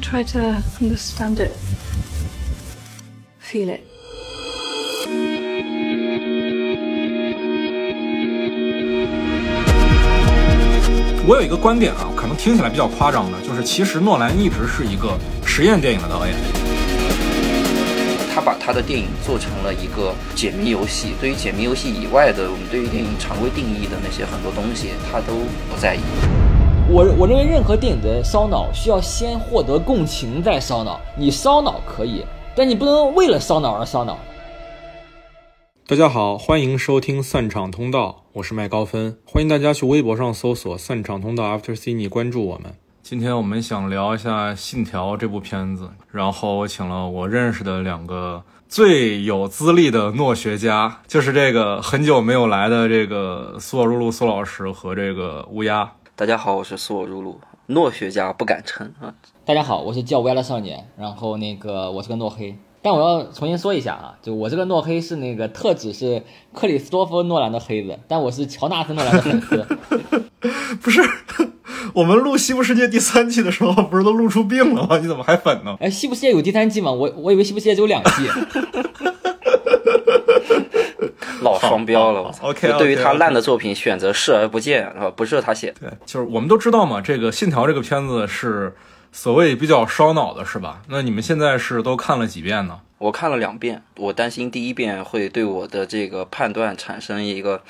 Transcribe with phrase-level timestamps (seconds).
[0.00, 1.52] and try to understand it,
[3.38, 3.80] feel it.
[11.26, 16.34] 我有一个观点啊，可能听起来比较夸张的，就是其实诺兰一直是一个实验电影的导演。
[18.32, 25.34] 他把他的电影做成了一个解谜游戏，对于解谜游戏以外的，我们对于电影常规定义的那些很多东西，他都
[25.68, 26.00] 不在意。
[26.92, 31.00] 我我认为任何电影的烧脑需要先获得共情再烧脑。
[31.16, 32.26] 你烧脑可以，
[32.56, 34.18] 但你不能为了烧脑而烧脑。
[35.86, 42.74] 大家好，欢迎收听散场通道，我是麦高芬，欢迎大家去微博上搜索“散场通道 After Cine” 关注我们。
[43.04, 55.92] 今天我们想聊一下《信条》这部片子，然后我请了我认识的两个最有资历的诺学家，就是这个很久没有来的这个苏尔露露苏老师和这个乌鸦。
[56.20, 59.14] 大家好，我是苏尔入路，诺学家不敢称啊。
[59.46, 62.54] 大家好，我是叫歪了少年，然后那个我是个诺黑。
[62.82, 69.66] 但我要重新说一下啊，就我这个诺黑是那个特指是克里斯多夫诺兰的黑子，但我是乔纳森诺兰的粉丝。
[70.82, 71.00] 不是，
[71.94, 74.98] 我们录《西部世界》第三季的时候，不是都录出病了吗？
[74.98, 75.74] 你怎么还粉呢？
[75.80, 76.92] 哎，《西部世界》有第三季吗？
[76.92, 78.10] 我我以为《西部世界》只有两季。
[81.42, 85.10] 老双标了，我操！OK，对于他烂的作品选择视而不见，是吧？
[85.10, 85.80] 不是他写的。
[85.80, 88.74] 对，就是我们都知道嘛，这个《信条》这个片子是。
[89.12, 90.82] 所谓比较烧脑的是吧？
[90.86, 92.78] 那你们现在是都看了几遍呢？
[92.98, 97.60] 我看了两遍，我担心第一遍会对我的这个判断产生一个，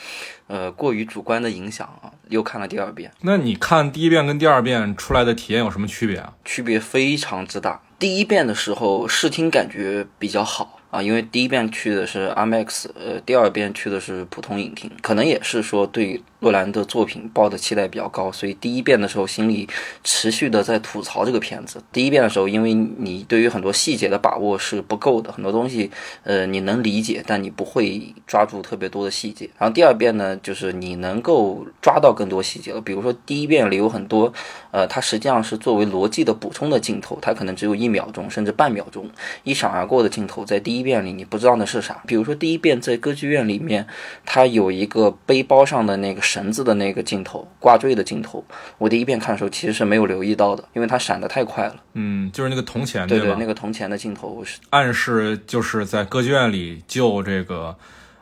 [0.49, 2.13] 呃，过于主观的影响啊。
[2.29, 3.11] 又看了第二遍。
[3.23, 6.35] 那你看第一遍跟第二遍出来的体验有什么区别啊？
[6.45, 7.81] 区别非常之大。
[7.99, 10.80] 第一遍的时候视听感觉比较好。
[10.91, 19.69] 啊，因为第一遍去的是 IMAX，呃，第二遍去的是普通影厅，可能也是说对诺兰的作品抱的期待比较高，所以第一遍的时候心里
[20.03, 21.81] 持续的在吐槽这个片子。
[21.93, 25.89] 第一遍的时候，因为你对于很多细节的把握是不够的，很多东西，
[26.25, 29.49] 呃，你能理解，但你不会抓住特别多的细节。
[29.59, 34.33] 然后第二遍呢，就是你能够抓到更多细节了，比如说第一遍里有很多，
[34.73, 39.09] 呃，它实际上是作为逻辑的补充的镜头，它可能只有一秒钟甚至半秒钟
[39.45, 40.80] 一闪而过的镜头，在第一。
[40.81, 43.87] 一遍里你不知道那是啥，比如说第一遍在歌剧院里面，
[44.27, 48.45] 它有一个背包上的那个绳子的那个镜头，挂坠的镜头。
[48.79, 51.77] 我第一遍看的时候其实是没有留意到的，因为它闪得太快了。
[51.93, 57.77] 嗯，就是那个铜钱，对对，那个铜钱的镜头是暗示就是在歌剧院里救这个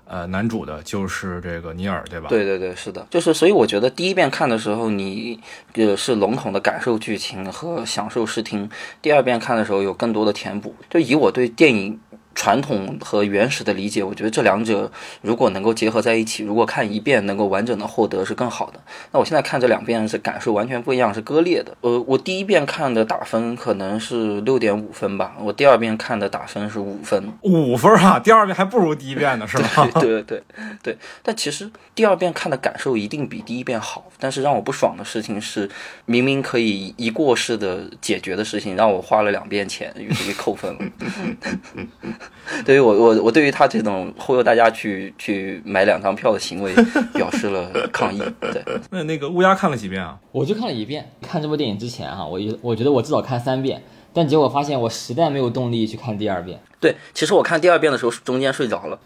[0.06, 2.28] 呃男主的，就是这个尼尔，对吧？
[2.28, 5.38] 对对对，是的，就是所以我觉得第一遍看的时候，你
[5.74, 8.68] 呃是笼统的感受剧情和享受视听；
[9.00, 10.74] 第二遍看的时候有更多的填补。
[10.90, 12.00] 就以我对电影。
[12.38, 14.88] 传统和原始的理解，我觉得这两者
[15.22, 18.80] 如果能够结合在一起，如果看一遍能够完整的获得是更好的。
[19.10, 21.76] 那我现在看这两遍是感受完全不一样，是割裂的。
[21.80, 27.20] 呃，我第一遍看的打分可能是六点五分吧，我第二遍看的打分是五分。
[27.42, 29.88] 五分啊，第二遍还不如第一遍呢，是吧？
[30.00, 30.42] 对对对
[30.80, 30.98] 对。
[31.24, 34.04] 但其实第二遍看的感受一定比第一遍好。
[34.20, 35.68] 但是让我不爽的事情是，
[36.04, 40.80] 明明可以一过式的解决的事情，让我花了两遍钱，于是被扣分了。
[42.64, 46.74] 对于我我我对于他这种忽悠大家去去买两张票的行为
[47.14, 48.22] 表示了抗议。
[48.40, 50.18] 对， 那那个乌鸦看了几遍啊？
[50.32, 51.10] 我就看了一遍。
[51.20, 56.58] 看这部电影之前哈，我我觉得我至少看三遍，但结果发现我实在没有动力去看第二遍。
[56.80, 58.98] 对，其实我看第二遍的时候中间睡着了，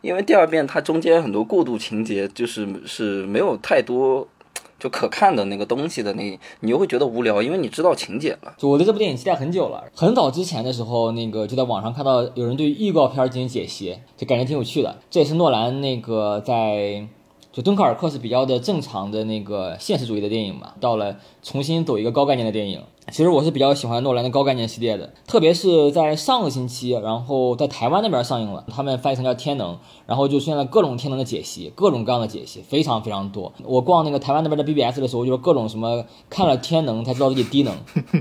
[0.00, 4.26] 因为第二遍它中间很多过渡情节就是是没有太多。
[4.82, 8.52] 就可看的那个东西的那，你又会觉得无聊，因为你知道情节了。
[8.58, 14.96] 就我对这部电影期待很久了，很早之前的时候，那个就在网上看到有人对预告片进行解析，就感觉挺有趣的。
[15.08, 17.06] 这也是诺兰那个在。
[17.52, 29.74] 就敦刻尔克是比较的正常的那个现实主义的电影嘛，到了重新走一个高概念的电影，其实我是比较喜欢诺兰的高概念系列的，特别是在上个星期，然后在台湾那边上映了，他们翻译成叫《天能》，
[30.06, 33.52] 然后就出现了各种天能的解析，各种各样的解析，非常非常多。
[33.64, 37.74] 我逛那个台湾那边的 BBS 的时候，就是各种什么看了天能才知道自己低能。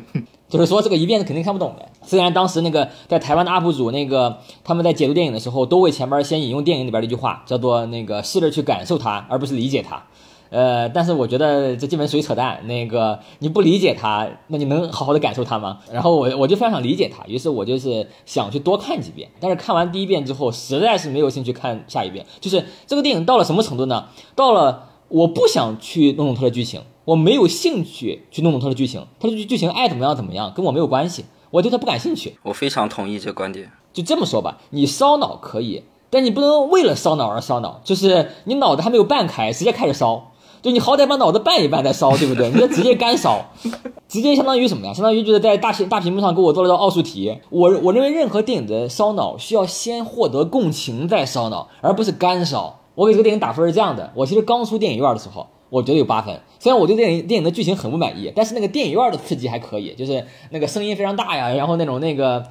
[0.49, 1.87] 就是说这个一遍是肯定看不懂的。
[2.01, 10.03] 虽然当时那个在台湾的 UP 主那个他们在解读电影的时候，都会前边先引用电影里边的一句话，叫做那个试着去感受它，而不是理解它。
[10.51, 12.67] 呃，但是我觉得这基本属于扯淡。
[12.67, 15.79] 那个你不理解他，那你能好好的感受他吗？
[15.91, 19.29] 然后我我就非常想理解他，于是我就是想去多看几遍。
[19.39, 22.25] 但是看完第一遍之后，实在是没有兴趣看下一遍。
[22.41, 24.09] 就是这个电影到了什么程度呢？
[24.35, 26.81] 到了我不想去弄懂它的剧情。
[27.05, 32.37] 我没有兴趣去弄懂它的剧情，它的剧剧情爱怎么样怎么样，跟我没有关系，我对它不感兴趣。
[32.43, 33.71] 我非常同意这个观点。
[33.91, 40.30] 就这么说吧，你烧脑可以，但你不能为了烧脑而烧脑，就是你脑子还没有半开，直接开始烧。
[40.61, 42.49] 就你好歹把脑子拌一拌再烧，对不对？
[42.49, 43.43] 你这直接干烧，
[44.07, 44.93] 直接相当于什么呀？
[44.93, 47.39] 相当于就是在大屏大屏幕上给我做了道奥数题。
[47.49, 52.79] 我我认为任何电影的烧脑需要先获得共情再烧脑，而不是干烧。
[52.95, 55.47] 我给这个电影打分是这样的：我其实刚出电影院的时候。
[55.71, 62.43] 我觉得有八分，虽然我对电影电影的剧情很不满意，但是那个电影院的刺激还可以，就是那个声音非常大呀，然后那种那个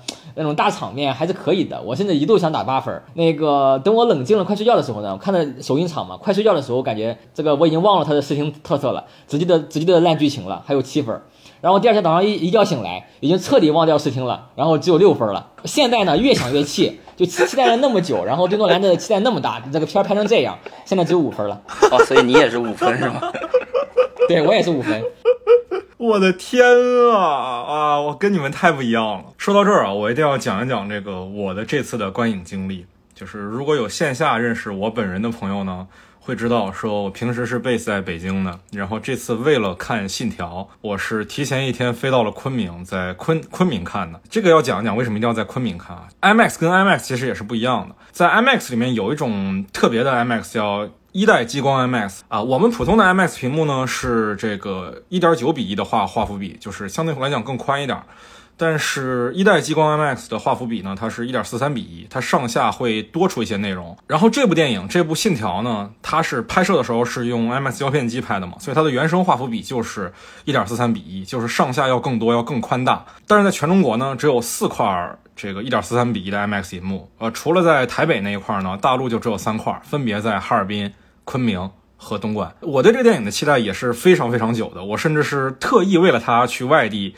[0.42, 1.80] 那种大场面还是可以的。
[1.82, 3.02] 我甚至一度想打八分。
[3.12, 11.20] 那个等我冷静了快睡觉的时候呢，我看的首映场嘛，快睡觉的时候感觉这个我已经忘了它的视听特色了，只记得只记得烂剧情了，还有七分。
[11.60, 15.46] 然后第二天早上一一觉醒来，已经彻底忘掉视听了，然后只有六分了。
[15.66, 20.56] 现在呢，越想越气，就期待了那么久，然后对诺兰的期待那么大，这个片儿拍成这样，
[20.86, 21.60] 现在只有五分了。
[21.90, 23.20] 哦，所以你也是五分是吗？
[24.26, 25.02] 对我也是五分。
[26.00, 26.64] 我的天
[27.12, 28.00] 啊啊！
[28.00, 29.24] 我跟你们太不一样了。
[29.36, 32.86] 说到这儿啊，我一定要讲一讲这个我的这次的观影经历。
[33.14, 35.86] 就是如果有线下认识我本人的朋友呢。
[36.22, 44.20] 会知道，说我平时是 base 在北京的，然后这次为了看《信条》，我是提前一天飞到了昆明，在昆昆明看的。
[44.28, 58.00] 这个要讲一讲为什么一定要在昆明看啊？IMAX 跟 IMAX 其实也是不一样的，在 IMAX 里面有一种特别的 IMAX 叫一代激光 MX 啊，我们普通的 MX 屏幕呢是这个一点九比一的画画幅比，就是相对来讲更宽一点。
[58.56, 63.96] 但是，一代激光 MX 的画幅比呢，它是一点四三比一，它上下会多出一些内容。
[64.06, 70.12] 然后这部电影，这部《信条》呢，它是拍摄的时候是用 MX 胶片机拍的嘛，所以它的原生画幅比就是
[70.44, 73.02] 一点四三比一，就是上下要更多，要更宽大。
[73.26, 74.86] 但是在全中国呢，只有四块
[75.42, 80.92] 这个一点四三比一的 IMAX 银幕，呃，除了在台北那一块呢，大陆就只有三块，分别在哈尔滨、
[81.24, 82.54] 昆明和东莞。
[82.60, 87.16] 我对这个电影的期待也是非常非常久的，我甚至是特意为了它去外地。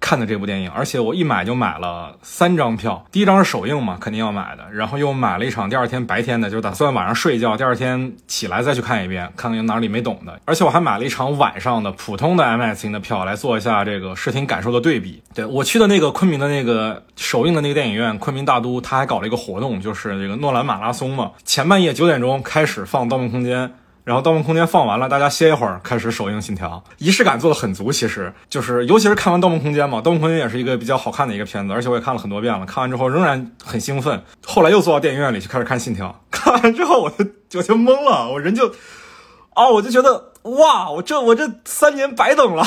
[0.00, 3.04] 看的这部电影，而且我一买就买了三张票。
[3.10, 4.64] 第一张是首映嘛，肯定要买的。
[4.72, 10.40] 然后又买了一场第二天白天的，就打算晚上睡觉，第二天起来再去看一遍，看看有哪里没懂的。
[10.44, 15.22] 而且我还买了一场晚上的普通的 IMAX 型的票，来做一下这个视听感受的对比。
[15.34, 21.32] 对我去的那个昆明的那个首映的那个电影院，昆明大都，他还搞了一个活动，就是这个诺兰马拉松嘛。
[21.44, 23.68] 前半夜九点钟开始放《盗梦空间》。
[24.08, 27.92] 然后《盗梦空间》放完了，大家歇一会儿，开始首映《信条》，仪式感做的很足。
[27.92, 32.64] 其实就是，尤其是看完《盗梦空间》嘛，《盗梦空间》也是一个比较好看的一个片子，而且我也看了很多遍了。
[32.64, 34.24] 看完之后仍然很兴奋。
[34.46, 37.10] 后来又坐到电影院里去开始看《信条》， 看完之后我
[37.50, 38.72] 就我就懵了，我人就
[39.52, 42.64] 啊，我就觉得哇，我这我这三年白等了。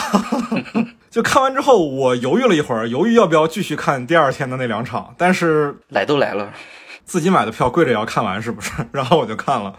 [1.10, 6.54] 就看完之后，我犹豫了一会儿，犹豫要不要继续看第二天的那两场，但是来都来了，
[7.04, 8.72] 自己买的票贵着也要看完，是不是？
[8.92, 9.74] 然后我就看了。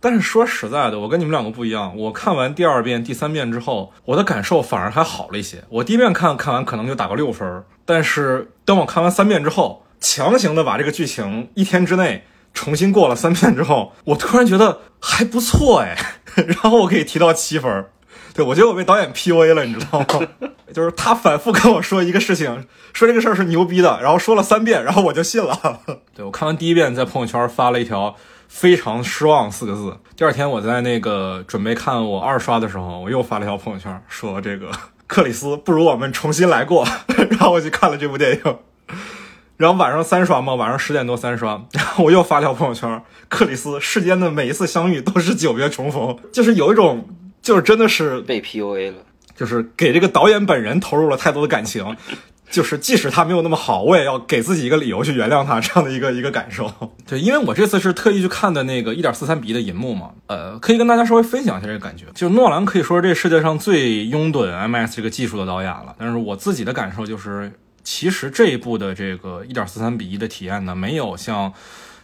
[0.00, 1.96] 但是说实在的，我跟你们两个不一样。
[1.96, 5.64] 我看完第二遍、第三遍之后，我的感受反而还好了一些。
[5.68, 12.24] 我第一遍看看完可能就打个六分，但是当我看完三遍之后，强行的把这个剧情一天之内
[12.54, 15.96] 重新过了三遍之后，我突然觉得还不错哎。
[16.46, 17.86] 然后我可以提到七分。
[18.34, 20.06] 对我觉得我被导演 PUA 了，你知道吗？
[20.72, 25.80] 就是他反复跟我说一个事情，说这个事儿是牛逼的，然后说了三遍，然后我就信了。
[26.14, 28.14] 对我看完第一遍，在朋友圈发了一条。
[28.48, 29.96] 非常失望四个字。
[30.16, 34.70] 第二天我在那个准备看我二刷的时候，我又发了条朋友圈，说这个
[35.06, 36.84] 克里斯不如我们重新来过。
[37.30, 38.58] 然后我去看了这部电影。
[39.56, 47.08] 然后晚上三刷嘛，晚上十点多三刷，然后我又发条朋友圈，克里斯世间的每一次相遇都是久别重逢，就是有一种，
[47.42, 48.98] 就是真的是被 PUA 了，
[49.34, 51.96] 就是给这个导演本人投入了太多的感情。
[52.50, 56.72] 就是即使他没有那么好，我也要给自己一个理由去原谅他这样的一个一个感受。
[57.06, 62.06] 对，因为我这次是特意去看的那个一点四三比一的银幕嘛，呃，可以跟大家稍微分享一下这个感觉。
[62.14, 67.52] 就是诺兰可以说是这世界上最拥趸 IMAX 这个技术的导演了，但是我自己的感受就是，
[67.84, 71.52] 其实这一部的这个一点四三比一的体验呢，没有像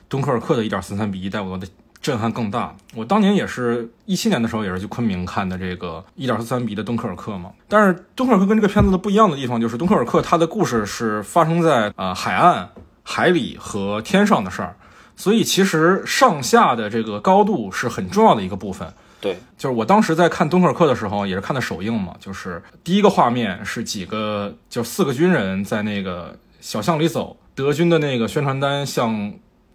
[0.09, 1.67] 敦刻尔克的一点四三比一带我的。
[2.05, 2.77] 震撼更大。
[2.95, 7.51] 我当年也是一七年的时候，也是去昆明看的这个一点四三比的敦刻尔克嘛。
[7.67, 12.69] 但是敦刻尔克跟这个片子的不一样的地方，就是敦刻尔克它的故事是发生在呃海岸、
[13.03, 14.77] 海里和天上的事儿，
[15.17, 18.87] 所以其实上下的这个高度是很重要的一个部分。
[19.19, 29.33] 对，就是我当时在看敦刻尔克的时候，也是看的首映嘛，就是第一个画面是几个就四个军人在那个小巷里走，德军的那个宣传单像。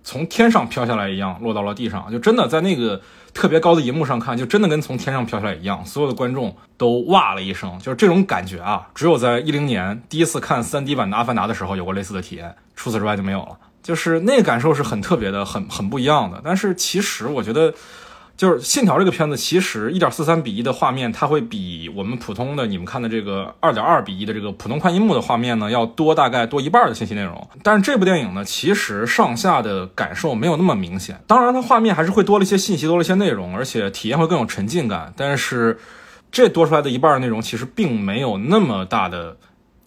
[0.10, 3.00] 从天上飘下来一样，落到了地上，就真的在那个
[3.32, 5.86] 特别高的银幕上看，就真的跟从天上飘下来一样。
[5.86, 13.50] 所有的观众都哇了一声，就是这种感觉啊，只有在一零年第一次看三 D 版的《阿凡达》的时候有过类似的体验，除此之外就没有了。
[13.84, 16.42] 就是那个感受是很特别的，很很不一样的。
[16.44, 17.72] 但是其实我觉得，
[18.40, 27.50] 就是《信条》这个片子，其实一点四三比一的画面，它会比我们普通的你们看的这个二点二比一的这个普通宽银幕的画面呢，要多大概多一半的信息内容。
[27.64, 31.22] 但是这部电影呢，其实上下的感受没有那么明显。
[31.28, 35.14] 当然，它画面还是会多了一些信息，多了一些内容，而且体验会更有沉浸感。
[35.18, 35.78] 但是
[36.32, 39.36] 这多出来的一半内容，其实并没有那么大的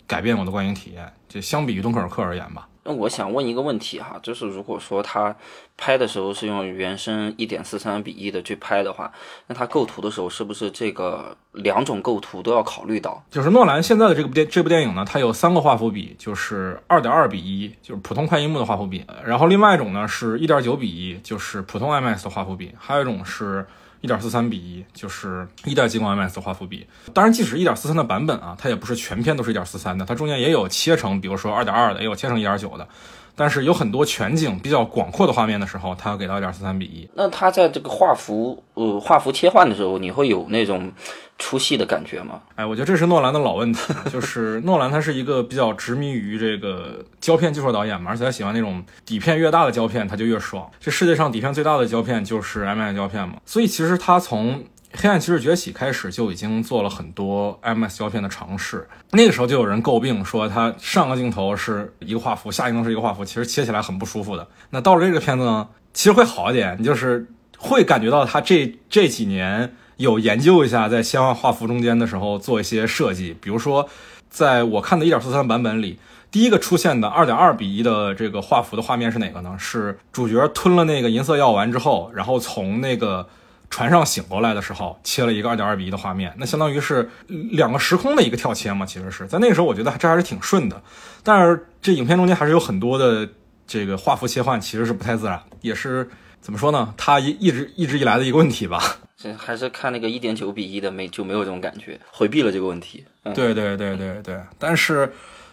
[0.07, 1.11] 改变我的观影体验。
[1.27, 2.69] 就相比于《敦刻尔克》而言吧。
[2.85, 5.35] 那我想问一个问题哈，就是如果说他
[5.77, 9.13] 拍的时候是用原生一点四三比一的去拍的话，
[9.47, 13.23] 那他构图的时候是不是这个两种构图都要考虑到？
[13.31, 23.67] 就是诺兰现在的这部电这部电影呢，它有三个画幅比，就是二点二比一，就是普通宽银幕的画幅比，然后另外一种呢是一点九比一，就是普通 IMAX 的画幅比，还有一种是。
[24.03, 26.87] 一点四三比一，就是一代激光 MX 画幅比。
[27.15, 32.87] 当然，即使一点四三的版本啊，它也不是全片都是一点四三的，它中间也有切成，比如说二点二的，也有切成一点九的。
[33.35, 37.09] 但是有很多全景比较广阔的画面的时候，它要给到一点四三比一。
[37.15, 40.93] 那它在这个画幅呃画幅切换的时候，你会有那种
[41.39, 42.41] 出戏的感觉吗？
[42.55, 43.81] 哎，我觉得这是诺兰的老问题，
[44.13, 50.71] 就是诺兰他是一个比较执迷于这个胶片技术导演嘛，而且他喜欢那种底片越大的胶片他就越爽。
[50.79, 54.63] 这世界上底片最大的胶片就是 IMAX 胶片嘛，所以其实他从
[54.95, 64.47] 黑暗骑士崛起开始就已经做了很多 IMAX 胶片的尝试，那个时候就有人诟病说它上个镜头是一个画幅，下一个是一个画幅，其实切起来很不舒服的。
[64.71, 73.89] 那到了这个片子呢，其实会好一点，就是会感觉到他这这几年有研究一下在切换画幅中间的时候做一些设计，比如说
[74.29, 75.99] 在我看的1.43版本里，
[76.31, 79.57] 第一个出现的2.2比1的这个画幅的画面是哪个呢？
[79.59, 83.27] 是主角吞了那个银色药丸之后，然后从那个。
[83.73, 88.85] 船上醒过来的时候，切了一个二点二比一的画面，那相当于是两个时空的一个跳切嘛。
[88.85, 90.83] 其实是在那个时候，我觉得这还是挺顺的。
[91.23, 93.27] 但是这影片中间还是有很多的
[93.67, 96.07] 这个画幅切换，其实是不太自然，也是
[96.43, 96.93] 怎么说呢？
[96.99, 98.99] 它一一直一直以来的一个问题吧。
[99.17, 103.05] 这还是看那个一点九比一的没就没有这种感觉，回避了这个问题。
[103.35, 105.11] 对对对对对，但是。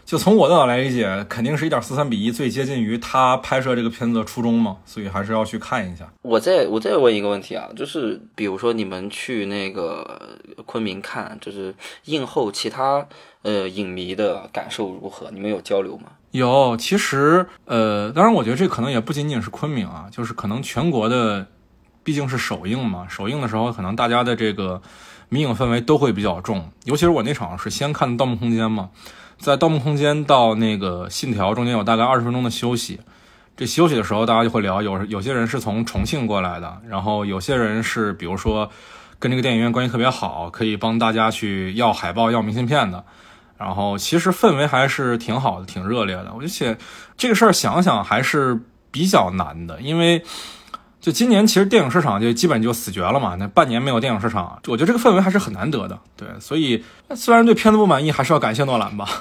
[0.09, 6.11] 就从我的角度来理解，肯定是一点四三比一最接近于他拍摄这个片子的初衷嘛，所以还是要去看一下。
[6.23, 10.19] 我再我再问一个问题啊，就是比如说你们去那个
[10.65, 11.75] 昆明看，就是
[12.05, 13.05] 映后其他
[13.43, 15.29] 呃影迷的感受如何？
[15.29, 16.05] 你们有交流吗？
[16.31, 21.45] 有，其实呃，当然我觉得这可能也不仅仅是昆明啊，就是可能全国的，
[22.03, 24.81] 毕竟是首映嘛，首映的时候可能大家的这个
[25.29, 28.89] 迷影氛围都会比较重，尤其是我那场是先看《盗梦空间》嘛。
[29.39, 32.99] 在《盗梦空间》到那个《信条》中间有大概二十分钟的休息，
[33.55, 38.69] 这休息的时候大家就会聊，有有些人是从重庆过来的，然后有些人是比如说
[39.17, 43.05] 跟这个电影院关系特别好，可以帮大家去要海报、要明信片的，
[43.57, 46.33] 然后其实氛围还是挺好的，挺热烈的。
[46.35, 46.77] 我就写
[47.15, 50.21] 这个事儿想想还是比较难的，因为。
[51.01, 55.97] 就今年其实电影市场就基本就死绝了嘛，那半年没有电影市场，我觉得这个氛围还是很难得的。
[56.17, 56.83] 对，所以
[57.15, 59.07] 虽然对片子不满意，还是要感谢诺兰吧。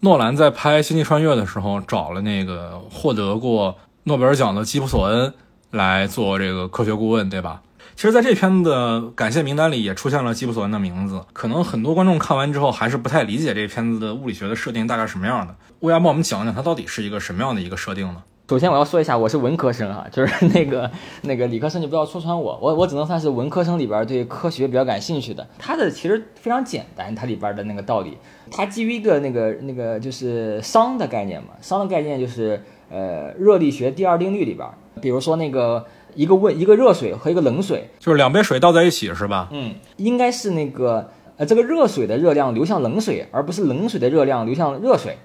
[0.00, 5.32] 诺兰在拍《星际穿越》的时候，找了那个获得过诺贝尔奖的基普索恩
[5.70, 7.62] 来做这个科学顾问，对吧？
[8.00, 11.20] 其实，在这片子的感谢名单里也出现了基普索恩的名字。
[11.34, 15.54] 可能很多观众看完之后还是不太理解这片子的物理学的设定大概什么样的。
[15.80, 18.22] 乌鸦帮我们讲讲它到底是一个什么样的一个设定呢？
[18.48, 20.90] 首先我要说一下，我是文科生啊，就是那个
[21.24, 25.46] 那个理科生就不要戳穿我，我我只能算是文科生里边对科学比较感兴趣的。
[25.58, 28.16] 它的其实非常简单，它里边的那个道理，
[28.50, 34.66] 它基于一个那个那个就是熵的概念嘛，熵的概念就是呃热力学第二定律里边，
[35.02, 35.84] 比如说那个。
[36.14, 39.48] 一个温一个热水和一个冷水，就是两杯水倒在一起是吧？
[39.52, 45.16] 嗯，应该是那个呃，这个热水的热量流向冷水，而不是冷水的热量流向热水，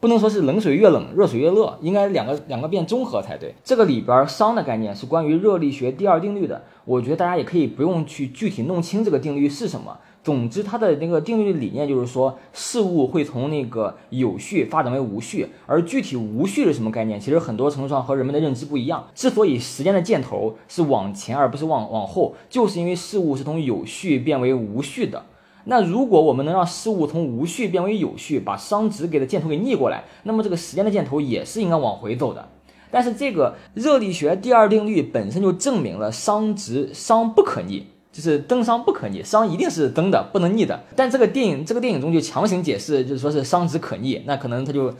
[0.00, 3.54] 不能说是冷水越冷热水越热，应该两个两个变中和才对。
[3.62, 9.98] 这个里边熵的概念是关于热力学第二定律的，我觉得大家也可以不用去具体弄清这个定律是什么。
[10.28, 17.18] 总之，它的那个定律理念就是说，事物会从那个有序发展为无序，而具体无序是什么概念？
[17.18, 19.06] 其实很多程度上和人们的认知不一样。
[19.14, 25.24] 之所以时间的箭头是往前而不是往往后，就是因为事物是从有序变为无序的。
[25.64, 32.46] 那如果我们能让事物从无序变为有序，把熵值给的箭头给逆过来，那么这个时间的箭头也是应该往回走的。
[32.90, 37.86] 但是这个热力学第二定律本身就证明了熵值熵不可逆。
[38.18, 40.82] 就是登熵不可逆，熵一定是登的，不能逆的。
[40.96, 44.92] 但这个电影这个电影中就强行解释，就是说是熵值可逆，那可能它就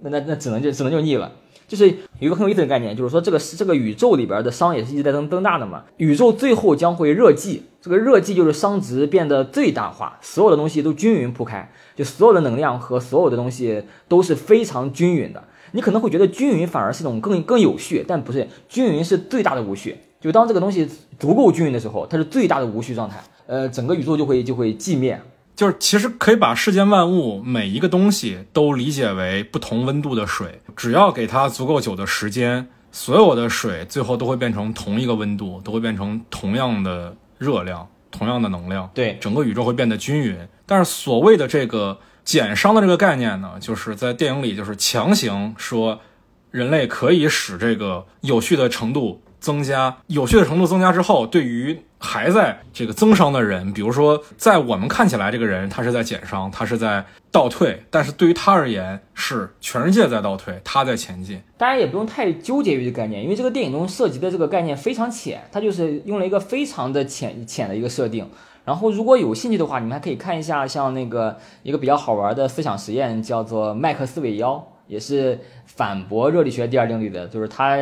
[0.00, 1.30] 那那那只能就只能就逆了。
[1.68, 1.88] 就是
[2.18, 5.84] 有一个很有意思的概念，就是说这个这个宇宙里边的熵也是一直在增增大的嘛。
[5.98, 15.44] 宇宙最后将会热寂，这个热寂就是熵值变得最大化，所有的东西都均匀铺开，就所有的能量和所有的东西都是非常均匀的。
[15.70, 19.96] 你可能会觉得均匀反而是一种更更有序，但不是，均匀是最大的无序。
[20.24, 20.88] 就当这个东西
[21.18, 23.22] 足够均匀的时候，它是最大的无序状态。
[23.46, 25.20] 呃，整个宇宙就会就会寂灭。
[25.54, 38.90] 就是其实可以把世间万物每一个东西都理解为不同温度的水，只要给它足够久的时间，所有的水最后都会变成同一个温度，都会变成同样的热量、同样的能量。
[38.94, 40.38] 对，整个宇宙会变得均匀。
[40.64, 46.00] 但是所谓的这个减熵的这个概念呢，就是在电影里就是强行说，
[46.50, 61.38] 人类可以使这个有序的程度增加，有序的程度增加之后，对于还在这个增伤的人，比如说，在我们看起来，这个人他是在减伤，他是在倒退，但是对于他而言，是全世界在倒退，他在前进。
[61.58, 68.26] 大家也不用太纠结于这个概念，因为这个电影中涉及的这个概念非常浅，它就是用了一个非常的浅浅的一个设定。
[68.64, 77.76] 然后，如果有兴趣的话，你们还可以看一下像那个一个比较好玩的思想实验，叫做麦克斯韦妖，也是反驳热力学第二定律的，就是他。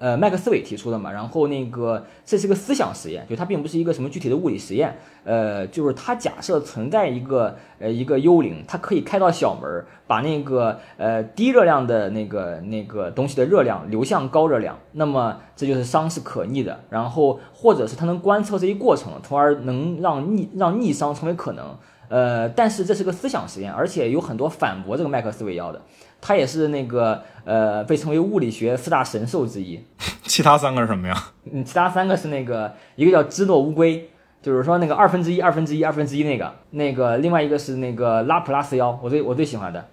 [0.00, 21.76] 呃，麦克斯韦提出的嘛，然后那个这是个思想实验，就它并不是一个什么具体的物理实验，呃，就是它假设存在一个呃一个幽灵，它可以开到小门，把那个呃低热量的那个那个东西的热量流向高热量，那么这就是熵是可逆的，然后或者是它能观测这一过程，从而能让逆让逆熵成为可能，
[22.08, 25.82] 呃，但是这是个思想实验，而且有很多反驳这个麦克斯韦要的。
[26.20, 29.82] 他也是那个呃，被称为物理学四大神兽之一。
[30.24, 31.16] 其他三个是什么呀？
[31.52, 34.08] 嗯，其他三个是那个一个叫芝诺乌龟，
[34.40, 39.84] 就是说那个二分之一、二分之一、二分之一那个那个，另外一个是那个拉普拉斯妖，我最我最喜欢的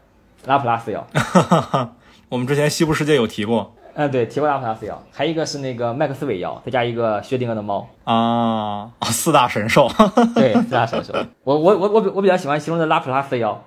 [0.45, 1.05] 拉普拉斯妖。
[2.29, 3.73] 我们之前西部世界有提过。
[3.99, 5.01] 嗯，对，提过拉普拉斯妖。
[5.11, 7.89] 还一个是那个麦克斯韦妖，再加一个薛定谔的猫。
[8.03, 9.89] 啊，四大神兽。
[10.35, 11.11] 对，四大神兽。
[11.43, 13.59] 我我我我我比较喜欢其中的拉普拉斯妖，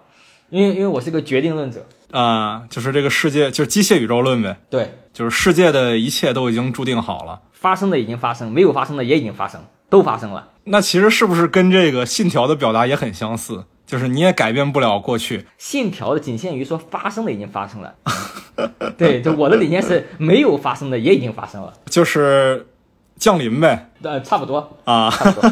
[0.50, 1.86] 因为因为我是个决定论者。
[2.10, 4.56] 啊，就是这个世界，就是机械宇宙论呗。
[4.68, 10.48] 对，就是世界的一切都已经注定好了，发生的已经发生，没有发生的也已经发生，都发生了。
[10.64, 13.64] 那其实是不是跟这个信条的表达也很相似？
[13.86, 15.46] 就是你也改变不了过去。
[15.58, 17.94] 信条的仅限于说发生的已经发生了。
[18.98, 22.66] 对，就我的理念是没有发生的也已经发生了，就是
[23.16, 23.90] 降临呗。
[24.02, 25.10] 呃，差不多啊。
[25.10, 25.50] 差不多。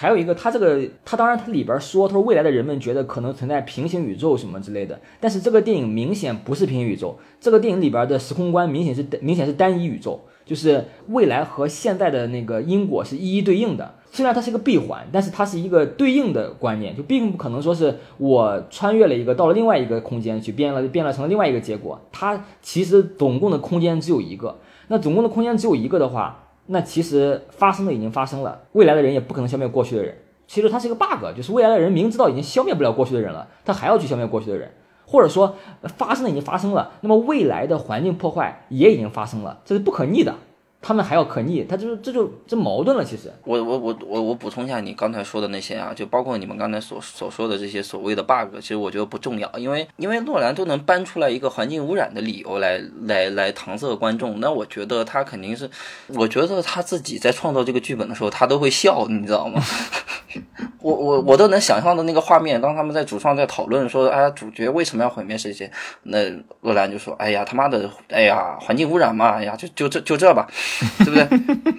[0.00, 13.96] 还有一个，他这个他当然他里边说，他说未来的人们觉得可能存在平行宇宙什么之类的，但是这个电影明显不是平行宇宙，这个电影里边的时空观明显是明显是单一宇宙，就是未来和现在的那个因果是一一对应的。
[14.10, 24.60] 虽然它是一个闭环，但是它是一个对应的观念，就并不可能说是我穿越了一个到了另外一个空间去变了变了成了另外一个结果，它其实总共的空间只有一个。
[24.88, 26.46] 那总共的空间只有一个的话。
[26.72, 30.16] 那其实发生的已经发生了，未来的人也不可能消灭过去的人。
[30.46, 34.70] 其实它是一个 bug，就是未来的人明知道已经消灭不了过去的人了，他还要去消灭过去的人，
[35.04, 35.56] 或者说
[35.96, 40.34] 发生的已经发生了，那么未来的环境破坏也已经发生了，这是不可逆的。
[40.82, 43.04] 他们还要可逆，他就是这就这矛盾了。
[43.04, 55.68] 其实，我我我我我补充一下你刚才说的那些啊，就包括你们刚才所所说的这些所谓的 bug，其实我觉得不重要，因为因为诺兰都能搬出来一个环境污染的理由来来来搪塞观众，那我觉得他肯定是，
[56.08, 59.62] 我觉得他自己在创造这个剧本的时候，他都会笑，你知道吗？
[60.80, 65.70] 我我我都能想象的那个画面，当他们在主创在讨论说，哎，主角为什么要毁灭世界？
[66.04, 66.30] 那
[66.62, 70.48] 诺兰就说，哎呀，他妈的，哎呀，环境污染嘛，哎呀，就就这就这吧。
[71.04, 71.74] 对不对？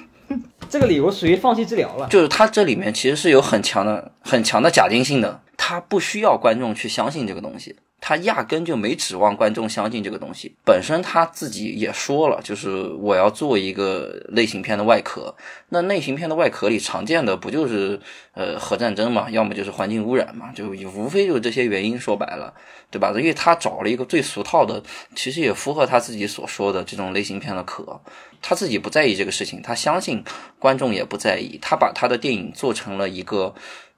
[0.70, 2.08] 这个理由属于放弃治疗了。
[2.08, 7.76] 就是他这里面其实是有很强的、很强的假定性的，他不需要观众去相信这个东西。
[8.02, 10.54] 他压根就没指望观众相信这个东西。
[10.66, 15.34] 本身他自己也说了，就是我要做一个类型片的外壳。
[15.70, 18.00] 那类型片的外壳里常见的不就是
[18.34, 21.98] 呃核战争嘛，要么就是环境污染嘛，就无非就是这些原因。
[22.00, 22.52] 说白了，
[22.90, 23.14] 对吧？
[23.16, 24.82] 因为他找了一个最俗套的，
[25.16, 28.02] 其实也符合他自己所说的这种类型片的壳。
[28.42, 30.24] 他自己不在意这个事情，他相信
[30.58, 31.60] 观众也不在意。
[31.62, 33.54] 他把他的电影做成了一个。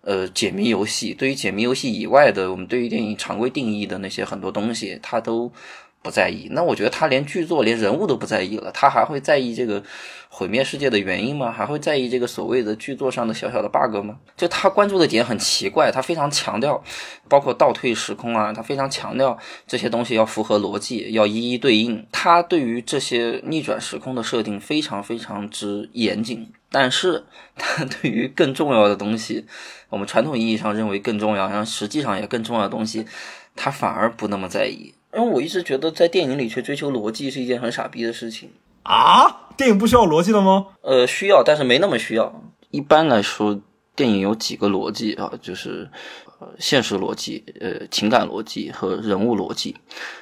[0.05, 5.49] 呃，解谜游戏对于解谜游戏以外的，我们对于电影常规定义的那些很多东西，它都
[6.03, 6.49] 不在意。
[6.51, 9.81] 那我觉得他连剧作、连人物都不在意了，他还会在意这个
[10.29, 11.51] 毁灭世界的原因吗？
[11.51, 14.17] 还会在意这个所谓的剧作上的小小的 bug 吗？
[14.35, 16.83] 就他关注的点很奇怪，他非常强调，
[17.27, 22.05] 包括倒退时空啊，他非常强调这些东西要符合逻辑，要一一对应。
[22.11, 26.51] 他对于这些逆转时空的设定非常非常之严谨。
[26.69, 27.23] 但是，
[27.55, 29.45] 他 对于更重要的东西，
[29.89, 33.05] 我们传统意义上认为更重要，然后实际上也更重要的东西，
[33.55, 34.95] 他反而不那么在意。
[35.15, 38.49] 因为我一直觉得，在电影里去追求逻辑是一件很傻逼的事情
[38.83, 39.49] 啊！
[39.55, 40.67] 电影不需要逻辑的吗？
[40.81, 42.41] 呃，需要，但是没那么需要。
[42.71, 43.59] 一般来说，
[43.95, 45.87] 电影有几个逻辑啊，就是
[46.39, 49.75] 呃现实逻辑、呃情感逻辑和人物逻辑。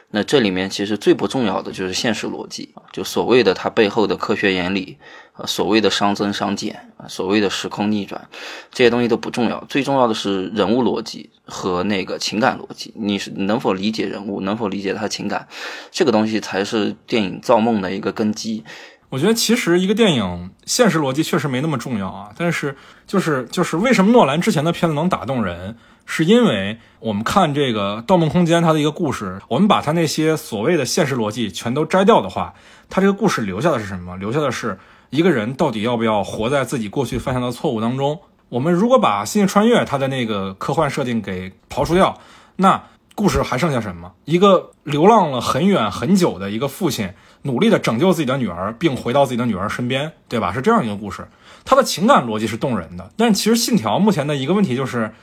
[0.10, 4.97] 那这里面其实最不重要的就是现实逻辑啊，就所谓的它背后的科学原理
[5.47, 8.27] 所谓的熵增熵减啊，所谓的时空逆转，
[8.71, 12.93] 这些东西都不重要，最重要的是人物逻辑和那个情感逻辑。
[12.95, 15.47] 你是能否理解人物，能否理解他情感，
[15.91, 18.63] 这个东西才是电影造梦的一个根基。
[19.10, 25.75] 我觉得其实一个电影现实逻辑确实没那么重要啊，但是就是就是为什么诺兰之前的片子能打动人，
[26.06, 32.54] 是因为我们看这个《盗梦空间》它的一个故事，我们把它那些所谓的现实逻辑全都摘掉的话，
[32.89, 34.15] 它这个故事留下的是什么？
[34.15, 34.80] 留下的是
[35.12, 38.21] 一个人到底要不要活在自己过去犯下的错误当中？
[38.47, 42.17] 我们如果把《星际穿越》它的那个科幻设定给刨除掉，
[42.56, 42.82] 那
[43.13, 44.13] 故事还剩下什么？
[44.24, 47.13] 一个流浪了很远很久的一个父亲。
[47.43, 50.54] 努力的拯救自己的女儿，并回到自己的女儿身边，对吧？
[50.54, 51.28] 是这样一个故事，
[51.65, 53.12] 它的情感逻辑是动人的。
[53.17, 55.13] 但其实《信条》目前的一个问题就是，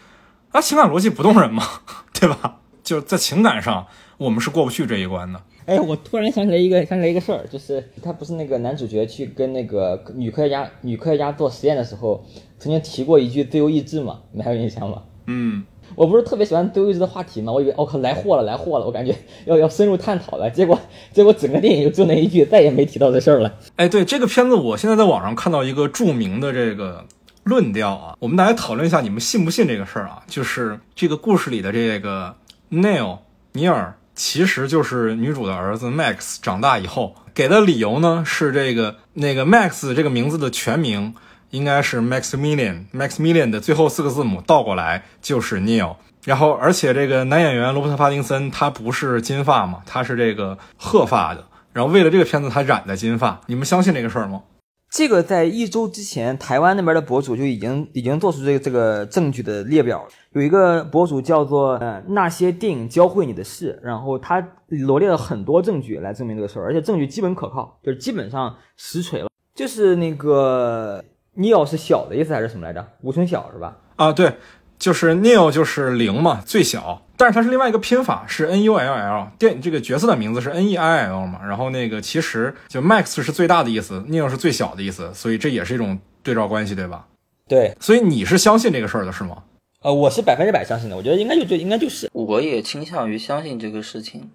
[0.50, 1.64] 啊，情感逻辑不动人吗？
[2.12, 2.56] 对吧？
[2.82, 5.40] 就是在情感上，我们是过不去这一关的。
[5.68, 12.24] 哎，我突然想起来一个想起来一个事儿，就是他不是那个男主角去跟那个女科学家女科学家做实验的时候，
[12.58, 14.20] 曾经提过一句自由意志嘛？
[14.32, 15.02] 你还有印象吗？
[15.26, 15.62] 嗯。
[15.94, 17.52] 我不是特别喜欢自由意志的话题嘛？
[17.52, 20.48] 我以为我靠来货了来货了，我感觉要要深入探讨了。
[20.50, 20.78] 结果
[21.12, 23.54] 结果整个电影就就那一句，再也没提到这事儿了。
[23.76, 27.04] 哎，对这个片子，我现在在网上看到一个著名的这个
[27.44, 30.22] 论调啊，我们大家讨论一下，你们信不信这个事儿啊？
[30.26, 32.34] 就是这个故事里的这个
[32.70, 33.18] Neil
[33.52, 41.14] 尼尔，其实就是女主的儿子 Max 长大以后给的理由呢，是这个那个 Max 这个名字的全名。
[41.50, 45.96] 应该是 Maximilian，Maximilian 的最后四个字母倒过来就是 Neil。
[46.26, 51.42] 然后，而且这个男演员罗伯特·帕丁森他不是金发嘛，他是这个褐发的。
[51.72, 53.40] 然后为了这个片子，他染的金发。
[53.46, 54.42] 你们相信这个事儿吗？
[54.90, 60.08] 这个在一周之前，台湾那边的博主就已经已经做出这个这个证据的列表了。
[60.32, 69.28] 有一个博主叫做呃那些电影教会你的事，然后他罗列了很多证据来证明这个事儿，而且证据基本可靠，就是基本上实锤了。
[69.54, 71.04] 就是那个。
[71.36, 72.84] Neil 是小的意思还是什么来着？
[73.00, 73.78] 无穷小是吧？
[73.94, 74.34] 啊，对，
[74.76, 77.00] 就是 Neil 就是零嘛，最小。
[77.18, 79.28] 但是它是另外一个拼法，是 N U L L。
[79.38, 81.40] 电这个角色的名字是 N E I L 嘛。
[81.44, 87.04] 然后那个其实就 Max 是最大的意思，Neil 是最小的意思，所以这也是一种对照关系，对吧？
[87.48, 87.76] 对。
[87.80, 89.36] 所以你是相信这个事儿的是吗？
[89.80, 92.10] 呃，我是百分之百相信的，我觉得应该就就应该就是。
[92.12, 94.28] 我也倾向于相信这个事情。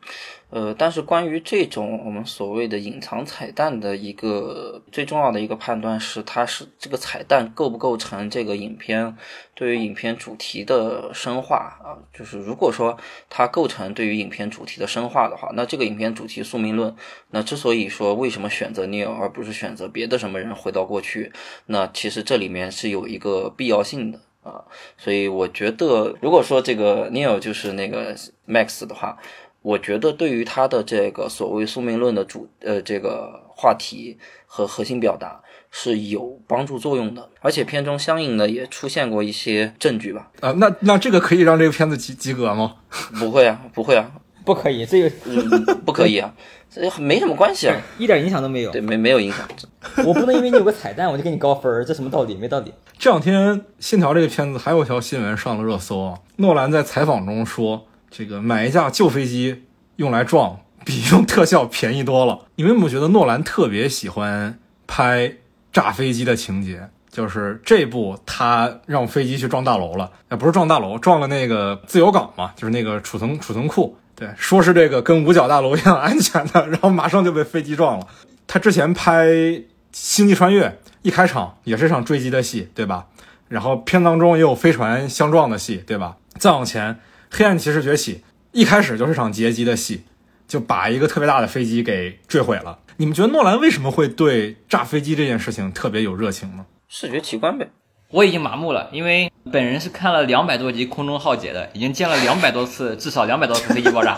[0.50, 9.18] 呃，但是关于这种我们所谓的隐藏彩蛋的一个最重要的一个判断是，它是这个彩蛋构不构成这个影片
[9.54, 12.00] 对于影片主题的深化啊？
[12.18, 12.98] 就是如果说
[13.30, 16.96] 它构成对于影片主题的深化的话，那这个影片主题宿命论，
[17.32, 21.34] 那之所以说为什么选择 Neo 而不是选择别的什么人回到过去，
[21.66, 24.64] 那其实这里面是有一个必要性的啊。
[24.98, 28.16] 所以我觉得，如果说这个 Neo 就是那个
[28.48, 29.18] Max 的话。
[29.64, 40.30] 我觉得对于他的这个所谓宿命论的主呃这个话题和核心表达是有帮助作用的，而且片中相应的也出现过一些证据吧。
[40.42, 42.76] 啊，那那这个可以让这个片子及及格吗？
[43.18, 44.12] 不会啊，不会啊，
[44.44, 46.34] 不可以，这个嗯不可以啊，
[46.70, 48.72] 这没什么关系啊，一点影响都没有。
[48.72, 49.48] 对，没没有影响。
[50.06, 52.36] 我不能因为你有个彩蛋我就给你高分，这什么道理？
[52.36, 52.74] 没道理。
[52.98, 57.86] 这两天《信条》这个片子还有一条新闻上了热搜啊，诺兰在采访中说。
[58.16, 59.64] 这个买一架旧飞机
[59.96, 62.42] 用来撞，比用特效便宜多了。
[62.58, 65.34] 你们有没有觉得诺兰特别喜欢拍
[65.72, 66.90] 炸飞机的情节？
[67.10, 73.98] 就是这部他让飞机去撞大楼了，哎，不是撞大楼，撞了那个自由港嘛，就是那个储存储存库。
[74.24, 78.08] 对，说是这个跟五角大楼一样安全的， 然后马上就被飞机撞了。
[78.48, 79.28] 他之前拍
[79.92, 80.68] 《星际穿越》，
[81.02, 83.08] 一开场也是场坠机的戏，对吧？
[83.50, 86.16] 然后片当中也有飞船相撞的戏，对吧？
[86.38, 87.00] 再往前。
[87.30, 90.04] 黑暗骑士崛起一开始就是场劫机的戏，
[90.48, 92.80] 就把一个特别大的飞机给坠毁了。
[92.98, 96.66] 你们觉得诺兰为什么会对炸飞机这件事情特别有热情呢？
[96.88, 97.70] 视觉奇观呗。
[98.14, 104.16] 我已经麻木了，因为本人是看了两百多集《空中浩劫》的，已经见了两百多次，至少两百多次飞机爆炸。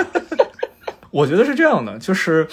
[1.12, 2.46] 我觉得是这样的，就是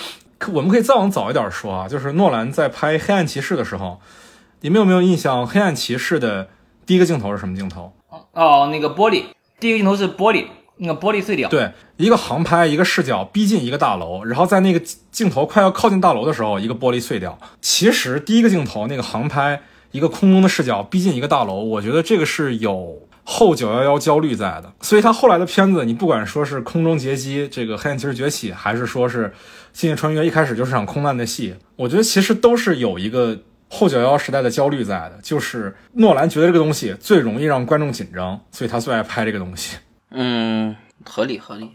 [0.53, 4.01] 我们可以再往早一点说啊，就是诺兰在拍《黑暗骑士》的时候，
[4.61, 5.43] 你们有没有印象？
[5.45, 6.49] 《黑暗骑士》的
[6.87, 7.93] 第一个镜头是什么镜头？
[8.35, 9.25] 哦，那个玻璃。
[9.59, 11.49] 第一个镜头是玻璃，那个玻璃碎掉。
[11.49, 17.37] 对，一个航拍，一个视角逼近一个大楼，然后在那个镜头快要靠近大楼的时候，一个玻璃碎掉。
[17.61, 19.61] 其实第一个镜头那个航拍，
[19.93, 24.73] 一个空中的视角逼近一个大楼，我觉得这个是有后九幺幺焦虑在的。
[24.81, 29.33] 所以他后来的片子，你不管说是空中劫机，这个黑暗骑士崛起，还是说是
[29.73, 39.77] 星际穿越，一开始就是场空难的戏，我觉得其实都是有一个后九幺时代的焦虑在的，就是诺兰觉得这个东西最容易让观众紧张，所以他最爱拍这个东西。
[40.11, 40.75] 嗯，
[41.05, 41.71] 合理合理。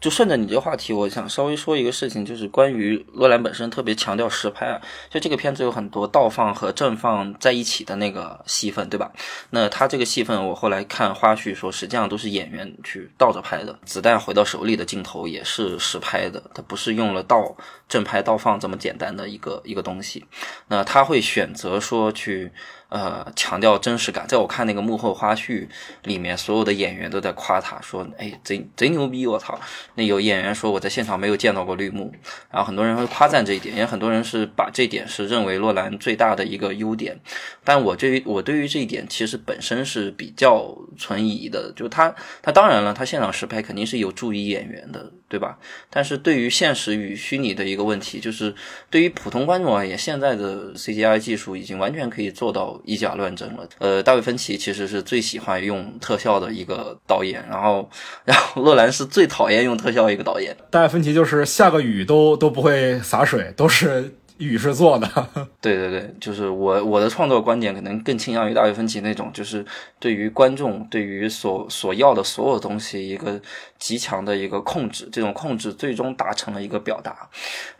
[0.00, 4.80] 就顺着你这个话题，我想稍微说一个事情，就是关于诺兰本身特别强调实拍啊。
[5.10, 9.10] 就这个片子有很多倒放和正放在一起的那个戏份，对吧？
[9.50, 17.56] 那他这个戏份，我后来看花絮说，实际上都是演员去倒着拍的，子弹回到手里的镜头也是实拍的，它不是用了倒
[17.88, 20.24] 正拍倒放这么简单的一个一个东西。
[20.68, 22.52] 那他会选择说去。
[22.96, 25.68] 呃，强调真实感，在我看那个幕后花絮
[26.04, 29.26] 里面，所有的演员都在夸他，说：“哎，贼贼牛逼！
[29.26, 29.60] 我操！”
[29.96, 32.10] 那有演员说我在现场没有见到过绿幕，
[32.50, 37.20] 然后很多人会夸赞这一点，也很多人是把这点是认为洛兰最大的一个优点。
[37.62, 45.58] 但我对于我对于这一点其实本身是比较存疑的，就他他当然了，他现场实拍肯定是有助于演员的，对吧？
[45.90, 48.54] 但是对于现实与虚拟的一个问题，就是
[48.88, 52.80] 对于普通观众而言，现在的 CGI 技术已经完全可以做到。
[52.86, 53.68] 以假乱真了。
[53.78, 57.90] 呃，大卫芬奇其实是最喜欢用特效的一个导演，然后，
[58.24, 60.56] 然后洛兰是最讨厌用特效一个导演。
[60.70, 65.08] 大卫芬奇就是下个雨都都不会洒水，都是雨是做的。
[65.60, 69.64] 对对对，就是我我的创作观点可能更倾向于大卫芬奇那种，就是
[69.98, 73.40] 对于观众对于所所要的所有东西一个
[73.80, 77.28] 极强的一个控制，这种控制最终达成了一个表达。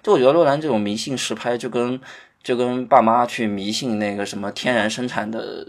[0.03, 2.01] 就我觉得洛兰这种迷信实拍就跟。
[2.47, 5.67] 就跟爸妈去迷信那个什么天然生产的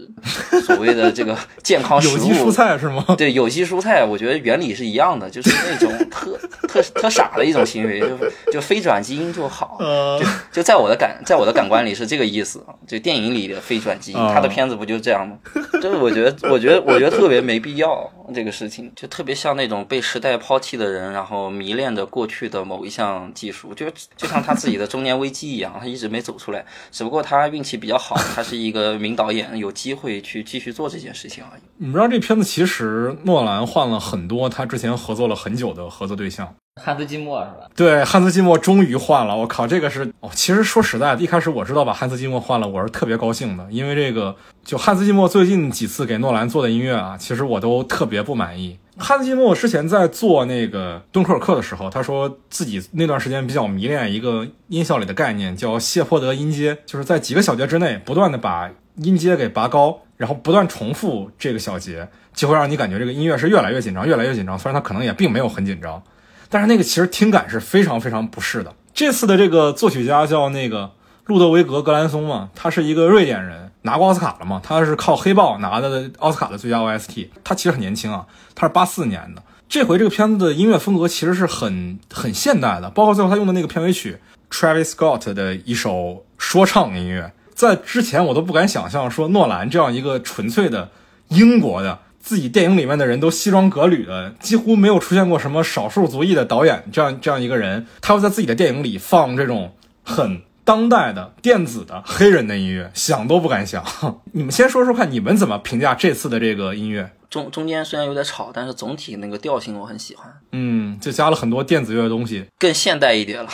[0.64, 3.04] 所谓的这个健康食物，有机蔬菜是吗？
[3.18, 6.38] 对，有机蔬菜，我觉得原理是一样的，就是那种特
[6.68, 8.06] 特特傻的一种行为，就
[8.52, 9.76] 就非转基因就好，
[10.20, 12.64] 就就在我的感在我的感官里是这个意思。
[12.86, 15.36] 就电影里的非转基因，他的片子不就这样吗？
[15.82, 26.64] 就是我觉得，我觉得，我觉得特别没必要这个事情，就特别像那种被时代抛弃的人，然后迷恋着过去的某一项技术，就就像他自己的中年危机一样，他一直没走出来。
[26.90, 31.62] 只不过他运气比较好，他是一个名导演，有机会去继续做这件事情而已。
[31.76, 37.68] 你知道这片子其实诺兰换了很多他之前合作了很久的合作对象，汉斯季默是吧？
[37.74, 39.36] 对，汉斯季默终于换了。
[39.36, 40.30] 我靠，这个是哦。
[40.32, 48.78] 其实说实在的，一开始我知道把汉斯季默换了，我是特别高兴的，因为这个就汉斯季默最近几次给诺兰做的音乐啊，其实我都特别不满意。
[48.96, 64.58] 汉斯季默之前在做那个敦刻尔克的时候，他说自己那段时间比较迷恋一个音效里的概念，叫谢泼德音阶，就是在几个小节之内不断的把音阶给拔高，然后不断重复这个小节，就会让你感觉这个音乐是越来越紧张，越来越紧张。
[64.58, 66.02] 虽然他可能也并没有很紧张，
[66.48, 68.74] 但是那个其实听感是非常非常不适的。
[68.94, 70.90] 这次的这个作曲家叫那个
[71.26, 73.70] 路德维格·格兰松嘛，他是一个瑞典人。
[73.82, 74.60] 拿过奥斯卡了嘛？
[74.62, 77.28] 他是靠《黑豹》拿的奥斯卡的最佳 OST。
[77.44, 79.42] 他其实很年轻啊，他是八四年的。
[79.68, 84.18] 这回这个片子的音乐风格其实是很很现代的，包括最后他用的那个片尾曲
[84.50, 87.32] ，Travis Scott 的一首说唱音乐。
[87.54, 90.90] 在之前我都不敢想象，说诺兰这样一个纯粹的
[91.28, 100.42] 英国的，自己电影里面的人都西装革履的，几乎没有出现过什么少数族裔的导演这样这样一个人，他会在自己的电影里放这种很。
[100.64, 103.82] 当代的电子的黑人的音乐，想都不敢想。
[104.32, 107.10] 你们先说说看，你们怎么评价这次的这个音乐？
[107.30, 110.30] 中中间虽然有点吵，但是总体那个调性我很喜欢。
[110.52, 113.48] 嗯，就加了很多电子乐的东西，更现代一点了。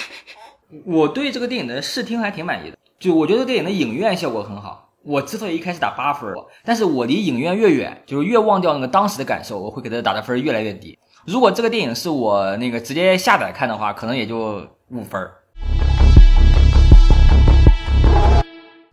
[0.84, 4.92] 我对这个电影的视听还挺满意的，就我觉得电影的影院效果很好。
[5.06, 6.32] 我之所以一开始打八分，
[6.64, 10.98] 但是我离影院越远，就是越忘掉那个当时的感受，我会给他打的分越来越低。
[11.26, 15.20] 如果这个电影是我那个直接下载看的话，可能也就五分。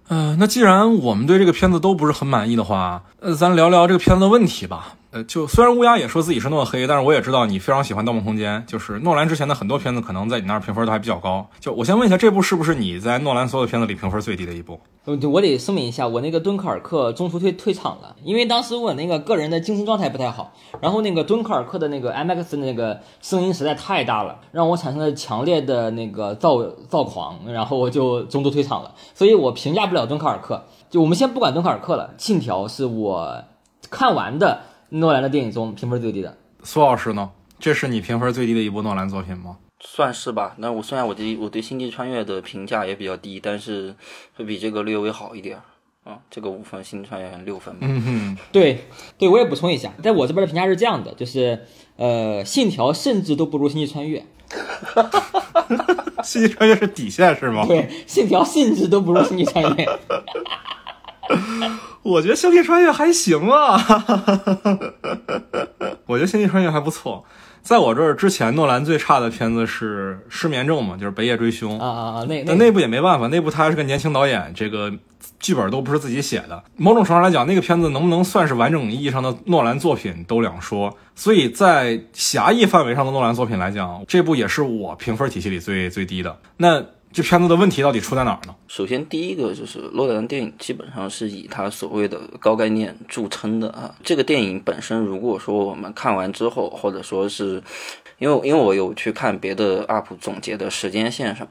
[0.10, 4.96] 嗯，那既然我们对这个片子都不是很满意的话，呃，咱聊聊这个片子的问题吧。
[5.12, 11.46] 呃，就虽然乌鸦也说自己是诺黑，但是我也知道你非常喜欢《盗梦空间》，就是诺兰之前的很多片子，可能在你那儿评分都还比较高。
[11.60, 14.80] 就我先问一下，这部是不是你在诺兰所有的片子里评分最低的一部？
[15.06, 30.64] 嗯我得声明一下，我那个敦刻尔克中途退退场了，因为当时我那个个人的精神状态不太好，然后那个敦刻尔克的那个 IMAX 的那个声音实在太大了，让我产生了强烈的那个躁躁狂，然后我就中途退场了，所以我评价不了敦刻尔克。
[30.90, 33.44] 就我们先不管敦刻尔克了，《信条》是我
[33.90, 34.62] 看完的。
[34.92, 37.32] 诺兰的电影中评分最低的，苏老师呢？
[37.60, 39.58] 这是你评分最低的一部诺兰作品吗？
[39.80, 40.54] 算是吧。
[40.58, 43.96] 那我虽然我对我对《星际穿越》的评价也比较低，但是
[44.36, 45.58] 会比这个略微好一点。
[46.04, 47.74] 啊，这个五分，《星际穿越》六分。
[47.80, 48.86] 嗯哼，对，
[49.18, 54.20] 对我也补充一下，在我这边的评价是这样的，就是呃，《信条》甚至都不如《星际穿越
[56.24, 57.66] 》。《星际穿越》是底线是吗？
[57.68, 59.86] 对，《信条》甚至都不如《星际穿越》。
[62.04, 63.78] 我觉得《星际穿越》还行啊，
[66.08, 67.24] 我觉得《星际穿越》还不错。
[67.62, 72.26] 在我这儿之前，诺兰最差的片子是《失眠症》嘛，就是《北野追凶》啊啊啊！
[72.28, 74.92] 那那那部也没办法，那部他还是个年轻导演，这个
[75.40, 76.64] 剧本都不是自己写的。
[76.76, 80.98] 某种程度上来讲，那个片子能不能算是完整意义上的诺兰作品都两说。
[81.14, 86.36] 所以在狭义范围上的诺兰作品来讲，这部也是我评分体系里最最低的。
[86.58, 88.56] 那这片子的问题到底出在哪儿呢？
[88.68, 93.94] 首先，第一个就是洛兰电影基本上是以他所谓的高概念著称的啊。
[94.04, 97.62] 这个电影本身，如果说我们看完之后，或者说是
[98.22, 101.50] 因为因为我有去看别的 UP 总结的时间线什么。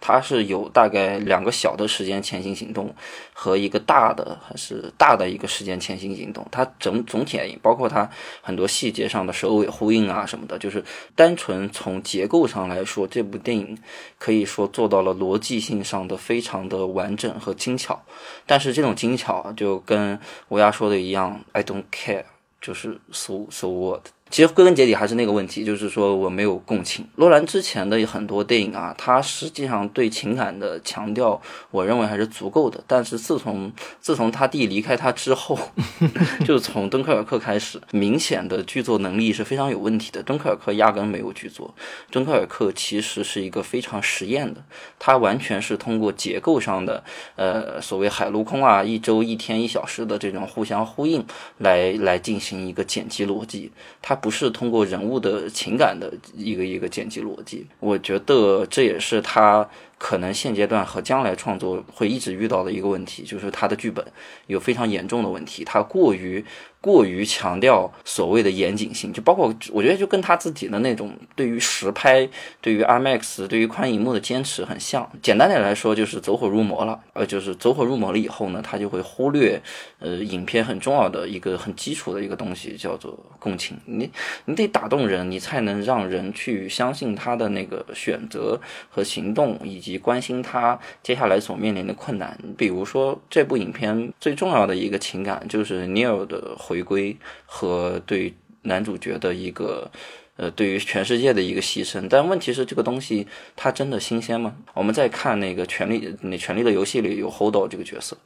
[0.00, 2.94] 它是有大概两个小的时间前行行动
[3.32, 6.46] 和一个大的还是大的一个时间前行行动。
[6.52, 8.08] 它整总体，包括它
[8.40, 10.84] 很多细节上的首尾呼应啊什么的，就是
[11.16, 13.76] 单纯从结构上来说，这部电影
[14.18, 18.00] 可以说做到了逻辑性上的非常的完整和精巧。
[18.46, 20.18] 但是这种精巧就跟
[20.50, 22.24] 乌鸦说的一样，I don't care，
[22.60, 24.02] 就是 so so what。
[24.30, 27.06] 其实归根结底还是那个问题，就是说我没有共情。
[27.16, 32.78] 罗兰之前的很多电影啊，他实际上对情感的强调，我认为还是足够的。
[32.86, 35.58] 但是自从自从他弟离开他之后，
[36.44, 40.22] 就从敦刻尔克开始，明显的剧作能力是非常有问题的。
[40.22, 41.74] 敦刻尔克压根没有剧作，
[42.10, 44.62] 敦刻尔克其实是一个非常实验的，
[44.98, 47.02] 它完全是通过结构上的，
[47.36, 51.24] 呃，所谓海陆空啊，一周一天一小时的这种互相呼应
[51.56, 54.17] 来来进行一个剪辑逻辑，它。
[54.20, 64.04] 不是通过人物的情感的一个一个剪辑逻辑，我觉得这也是他可能现阶段和将来创作会一直遇到的一个问题，就是他的剧本
[64.46, 66.44] 有非常严重的问题，他过于。
[66.80, 72.26] 过于强调所谓的严谨性，就包括我觉得就跟他自己的那种对于实拍、
[72.60, 75.10] 对于 IMAX、对于宽银幕的坚持很像。
[75.20, 77.00] 简单点来说，就是走火入魔了。
[77.14, 79.60] 呃，就是走火入魔了以后呢，他就会忽略
[79.98, 83.76] 呃影片很重要的一个很基础的一个东西，叫做共情。
[83.86, 84.08] 你
[84.44, 88.58] 你得打动人，你才能让人去相信他的那个选择
[88.88, 92.38] 和行动，以及及关心他接下来所面临的困难。
[92.56, 96.56] 比如说这部影片最重要的一个情感就是尼尔的。
[96.68, 99.90] 回归和对男主角的一个，
[100.36, 104.54] 呃，对于全世界的一个牺牲，但问题是这个东西它真的新鲜吗？
[104.74, 108.18] 我们再看那个《权力》那《权力的游戏》里有 Holdo 这个角色，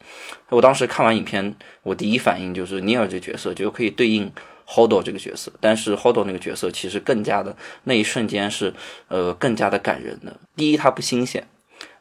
[0.49, 4.33] 我当时看完影片，我第一反应就是尼尔这角色就可以对应
[4.67, 8.75] Holdo 这个角色，但是 Holdo 那个角色其实更加的那一瞬间是
[9.09, 10.41] 呃更加的感人的。
[10.57, 11.47] 第一，它不新鲜。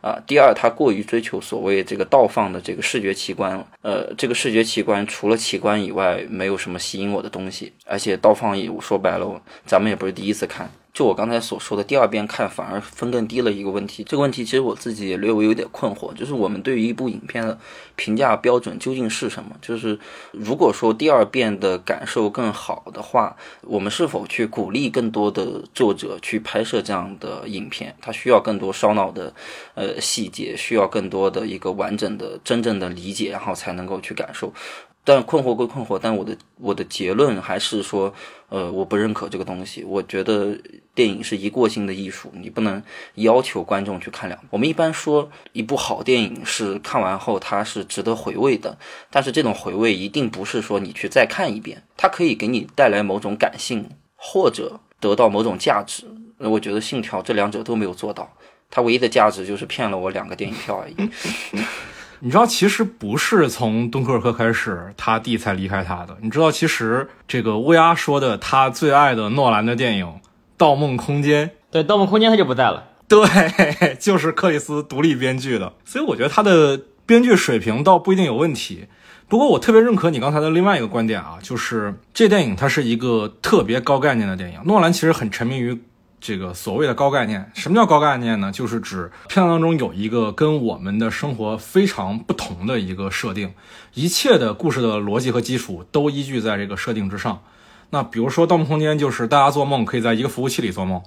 [0.02, 10.70] 啊，第二，他过于追求所谓这个倒放的这个视觉奇观，呃，这个视觉奇观除了奇观以外，没有什么吸引我的东西，而且倒放也说白了，咱们也不是第一次看。
[10.94, 14.04] 就我刚才所说的，第二遍看反而分更低了一个问题。
[14.04, 17.58] 这个问题其实我自己也略微有点困惑，就是我们对于一部影片的
[17.96, 19.56] 评价标准究竟是什么？
[19.62, 19.98] 就是
[20.32, 27.96] 如果说第二遍的感受更好的话，我们是否去鼓励更多的作者去拍摄这样的影片？
[28.02, 29.34] 它需要更多烧脑的
[29.76, 34.54] 呃细节，需要更多的一个完整的、真正的理解，然后才能够去感受。
[35.04, 38.14] 但困惑归困惑，但我的我的结论还是说，
[38.50, 39.84] 呃，我不认可这个东西。
[39.84, 40.56] 我觉得
[40.94, 42.82] 电影是一过性的艺术，你不能
[43.16, 44.40] 要求观众去看两。
[44.52, 48.78] 我们一般说一部好电影是看完后它是值得回味的，
[49.10, 56.06] 但是这种回味一定不是说你去再看一遍，它可以给你带来某种感性或者得到某种价值。
[56.38, 58.32] 那我觉得《信条》这两者都没有做到，
[58.70, 60.96] 它唯一的价值就是骗了我两个电影票而已。
[62.24, 66.16] 你知道，其实不是从敦刻尔克开始，他弟才离开他的。
[66.22, 70.06] 你知道，其实这个乌鸦说的他最爱的诺兰的电影
[70.56, 72.90] 《盗梦空间》，对，《盗梦空间》他就不在了。
[73.08, 75.74] 对，就是克里斯独立编剧的。
[75.84, 78.86] 所以我觉得他的编剧水平倒不一定有问题。
[79.28, 84.60] 不过我特别认可你刚才的另外一个观点啊，就是这电影它是一个特别高概念的电影。
[84.66, 85.82] 诺兰其实很沉迷于。
[86.22, 88.52] 这个所谓的高概念，什么叫高概念呢？
[88.52, 93.52] 就是指片当中有一个跟我们的生活非常不同的一个设定，
[93.96, 97.42] 一切的故事的逻辑和基础都依据在这个设定之上。
[97.90, 101.02] 那比如说《盗梦空间》，就是大家做梦可以在一个服务器里做梦；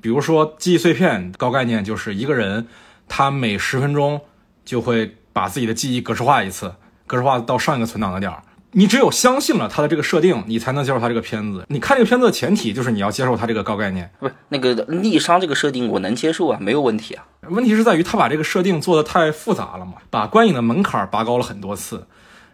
[0.00, 2.68] 比如说记忆碎片，高概念就是一个人
[3.08, 4.20] 他每十分钟
[4.64, 6.72] 就会把自己的记忆格式化一次，
[7.08, 8.40] 格式化到上一个存档的点儿。
[8.72, 11.64] 你只有相信了他的这个设定，你才能接受他这个片子。
[11.68, 17.24] 你看这个片子的前提就是你要接受他这个高概念，不是那个逆商这个设定，我能接受啊，没有问题啊。
[17.48, 22.06] 问题是在于他把这个设定做的太复杂了嘛，把观影的门槛拔高了很多次。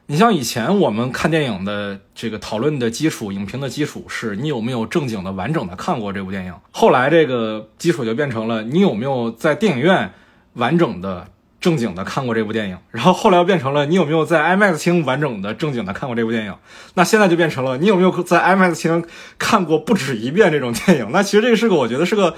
[0.06, 6.54] 你像以前我们看电影的这个讨论的基础，影评的基础是你有没有正经的完整的看过这部电影。
[6.70, 10.12] 后来这个基础就变成了你有没有在电影院
[10.54, 11.28] 完整的。
[11.66, 16.54] 正经的看过这部电影，然后后来又变成了你有没有在 IMAX 厅完整的正经的看过这部电影？
[16.94, 19.04] 那现在就变成了你有没有在 IMAX 厅
[19.36, 21.08] 看过不止一遍这种电影？
[21.10, 22.36] 那其实这个是个我觉得是个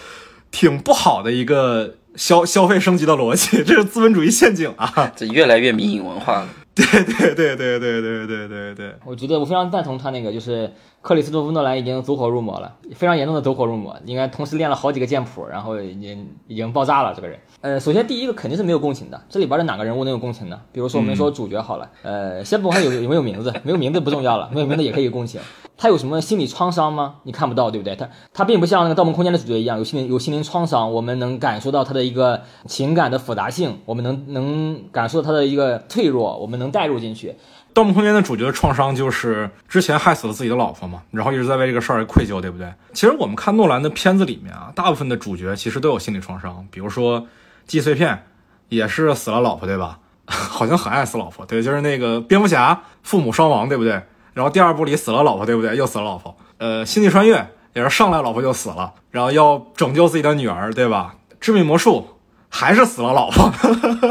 [0.51, 5.13] 挺不好的一个消消费升级的逻辑，这是资本主义陷阱啊！
[5.15, 6.49] 这越来越民营文化了。
[6.79, 17.39] 对对对对对对对对对，我觉得我非常赞同他那个，就是克里斯托夫诺兰已经走火入魔了，非常严重的走火入魔，应该同时练了好几个剑谱，然后已经已经爆炸了这个人。
[17.61, 20.61] 呃，首先第一个肯定是没有共情的，这里边的哪个人物能有共情呢？
[20.73, 25.41] 比如说我们说主角好了，呃，先不管有有没有名字，没有名字不重要了，没有名字也可以共情。
[25.81, 27.17] 他有什么心理创伤吗？
[27.23, 27.95] 你看不到，对不对？
[27.95, 37.29] 他他并不像那个《盗梦空间》的主角一样有心灵有心灵创伤，我们能感受到他的一个情感的复杂性，我们能能感受到他的一个脆弱，我们能带入进去。
[37.79, 42.69] 《盗梦空间》的主角的创伤就是之前害死了自己的老婆嘛，然后一直在为这个事儿愧疚，对不对？
[42.93, 47.25] 其实我们看诺兰的片子里面啊，大部分的主角其实都有心理创伤，比如说
[47.69, 48.25] 记忆碎片
[48.69, 50.01] 也是死了老婆，对吧？
[50.27, 54.03] 好像很爱死老婆，对，就是那个蝙蝠侠父母双亡，对不对？
[54.35, 55.77] 然后第二部里死了老婆，对不对？
[55.77, 56.37] 又死了老婆。
[56.57, 61.15] 呃，星际穿越也是上来老婆就死了，然后要拯救自己的女儿，对吧？
[61.39, 62.18] 致命魔术
[62.49, 63.53] 还是死了老婆，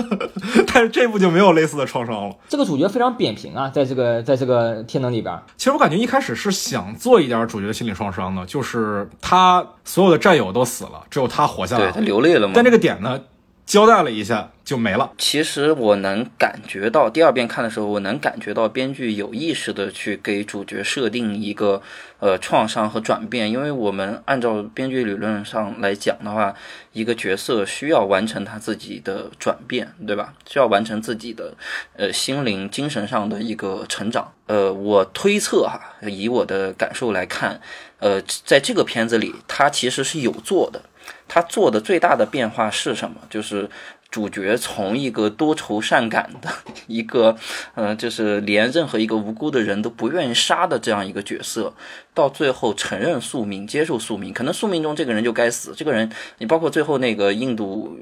[0.71, 2.35] 但是这部就没有类似的创伤了。
[2.47, 12.53] 这个主角非常扁平啊，在这个在这个天能里边，其实我感觉一开始是想做一点主角的心理创伤的，就是他所有的战友都死了，只有他活下来对他流泪了吗？
[12.55, 13.19] 但这个点呢，
[13.67, 15.11] 交代了一下就没了。
[15.17, 21.81] 其实我能感觉到，第二遍看的时候，我能感觉到编剧有意识的去给主角设定一个
[22.19, 26.55] 呃创伤和转变，因为我们按照编剧理论上来讲的话，
[26.93, 30.33] 一个角色需要完成他自己的转变，对吧？
[30.49, 31.53] 需要完成自己的
[31.97, 34.31] 呃心灵、精神上的一个成长。
[34.45, 37.59] 呃，我推测哈，以我的感受来看，
[37.99, 40.81] 呃，在这个片子里，他其实是有做的。
[41.27, 43.17] 他做的最大的变化是什么？
[43.29, 43.69] 就是
[44.09, 46.49] 主角从一个多愁善感的
[46.87, 47.35] 一个，
[47.75, 51.73] 呃，就是连任何一个无辜的人都不愿意杀的这样一个角色，
[52.13, 54.33] 到最后承认宿命，接受宿命。
[54.33, 55.73] 可能宿命中这个人就该死。
[55.75, 57.97] 这个人，你包括最后那个印度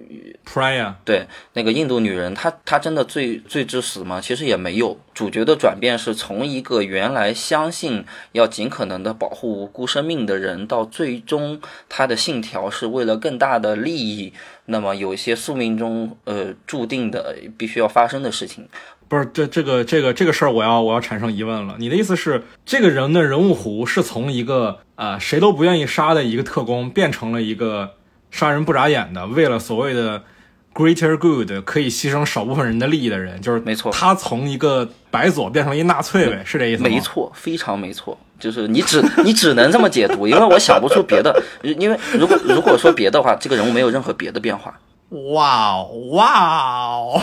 [0.45, 4.22] Priya 对那个印度女人，她她真的罪罪之死吗？
[4.22, 4.97] 其实也没有。
[5.14, 14.34] 主角的转变是从一个原来相信要尽可能的保护无辜生命的人，到最终他的信条是为了更大的利益。
[14.66, 18.68] 那么有一些宿命中呃注定的必须要发生的事情。
[19.07, 21.76] 不是这这个这个这个事儿，我要我要产生疑问了。
[21.78, 27.93] 你的意思是，这个人的人物弧是从一个啊、谁都不愿意杀的一个特工，变成了一个
[28.32, 30.24] 杀人不眨眼的，为了所谓的
[30.74, 36.89] greater good 可以牺牲少部分人的利益的人，就是没错他从一个白左变成一纳粹呗，是这意思吗？
[36.89, 41.41] 没错，非常没错，就是你只 你只能这么解读，因为我想不出别的。
[41.63, 44.73] 因为如果如果说别的话，这个人物没有任何别的变化。
[45.33, 47.21] 哇哦哇哦，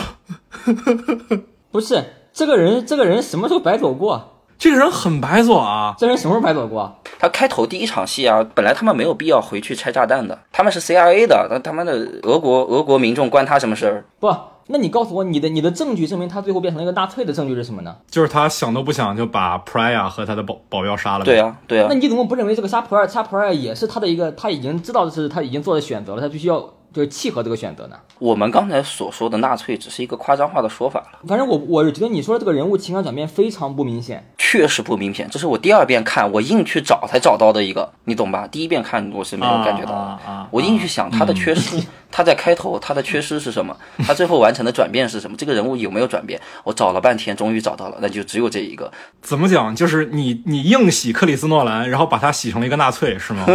[1.71, 2.03] 不是
[2.33, 4.29] 这个人，这个人什么时候白走过？
[4.57, 5.93] 这个人很白左啊。
[5.97, 6.95] 这人什么时候白走过？
[7.19, 11.91] 他开头第一场戏啊，本来他们没有必要回去拆炸弹的，他们是 CIA 的，那他妈的
[12.23, 14.05] 俄国俄国民众关他什么事儿？
[14.19, 14.33] 不，
[14.67, 17.95] 那你告诉我，你的你的证据证明他最后变成了一个纳粹的证据是什么呢？
[18.09, 21.25] 就是他想都不想就把 Priya 和他的保保镖杀了。
[21.25, 27.95] 对啊，对啊那，你怎么不认为这个杀 p r y a 杀 p r y a 也是他的一个，他已经知道的是他已经做的选择了，他必须要就是契合这个选择呢？
[28.19, 34.23] 我们刚才所说的纳粹只是一个夸张化的说法了，反正我我是觉得你说的这个人物情感转变非常不明显。
[34.37, 35.27] 确实不明显。
[35.31, 38.47] 这是我第二遍看，我硬去找才找到的一个，你懂吧？
[38.47, 39.97] 第一遍看我是没有感觉到的。
[39.97, 41.81] 啊啊啊我硬去想他的缺失，
[42.11, 43.75] 他在开头他的缺失是什么？
[44.05, 45.35] 他最后完成的转变是什么？
[45.35, 46.39] 这个人物有没有转变？
[46.63, 48.91] 我找了半天，终于找到了，那就只有这一个。
[49.21, 49.75] 怎么讲？
[49.75, 53.45] 就是你你硬洗克里斯诺兰，然后把他洗成了一个纳粹，是吗？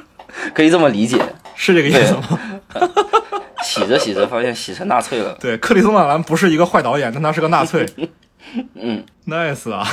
[0.54, 1.20] 可以这么理解。
[1.54, 2.57] 是这个意思吗？
[3.62, 5.36] 洗着洗着发现洗成纳粹了。
[5.40, 7.86] 对，克里斯诺兰不是一个坏导演，但他是个纳粹。
[8.74, 9.84] 嗯，nice 啊！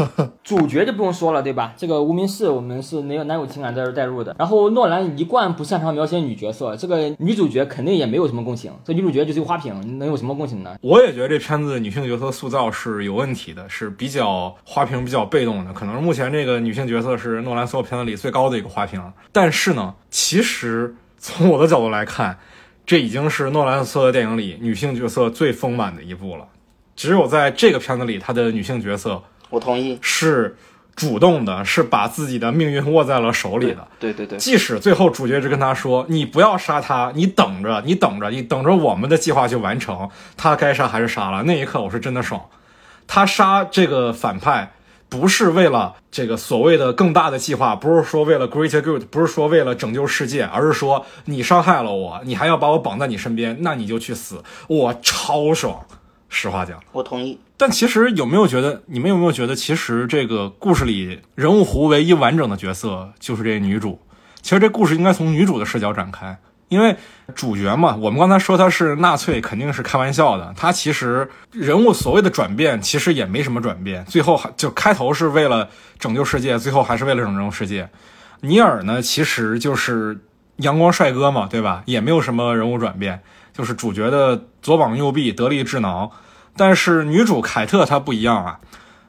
[0.42, 1.74] 主角就不用说了，对吧？
[1.76, 4.34] 这个无名氏我们是没有男友情感在这儿带入的。
[4.38, 10.74] 然后诺兰一贯不擅长描写女角色，这个女主角肯定也没有什么共情，这女主角就是个花瓶，能有什么共情呢？
[10.80, 15.72] 我也觉得这片子女性角色塑造是有问题的，是比较花瓶、比较被动的。
[15.74, 19.02] 可能目前这个女性角色是诺兰所有片子里最高的一个花瓶。
[19.32, 22.38] 但是呢，其实从我的角度来看，
[22.86, 26.46] 这已经是诺兰所有的电影里女性角色最丰满的一部了。
[26.96, 29.98] 只有在这个片子里，她的女性角色我同意。
[30.00, 30.56] 是
[30.96, 33.86] 主动的，是把自己的命运握在了手里的。
[34.00, 40.10] 对对对，即使最后主角只跟他说：“你不要杀他，你等着，你等着，你等着我们的计划去完成。
[40.36, 42.44] 他该杀还是杀了。”那一刻我是真的爽。
[43.06, 44.72] 他杀这个反派
[45.08, 55.80] 不是为了这个所谓的更大的计划，不是说为了 greater good，不是说为了拯救世界，而是说你伤害了我，你还要把我绑在你身边，那你就去死，我超爽。
[56.28, 56.78] 实话讲。
[56.92, 57.38] 我同意。
[57.56, 63.98] 但其实有没有觉得，你们有没有觉得，其实这个故事里人物弧唯一完整的角色就是这女主。
[64.42, 66.38] 其实这故事应该从女主的视角展开，
[66.68, 66.94] 因为
[67.34, 70.52] 主角嘛，我们刚才说他是纳粹，肯定是开玩笑的。
[70.56, 74.04] 他其实人物所谓的转变，其实也没什么转变。
[74.04, 77.88] 最后还就开头是为了拯救世界，最后还是为了拯救世界。
[78.40, 80.18] 尼尔呢，其实就是
[80.56, 81.82] 阳光帅哥嘛，对吧？
[81.86, 83.22] 也没有什么人物转变，
[83.54, 86.10] 就是主角的左膀右臂，得力智囊。
[86.54, 88.60] 但是女主凯特她不一样啊，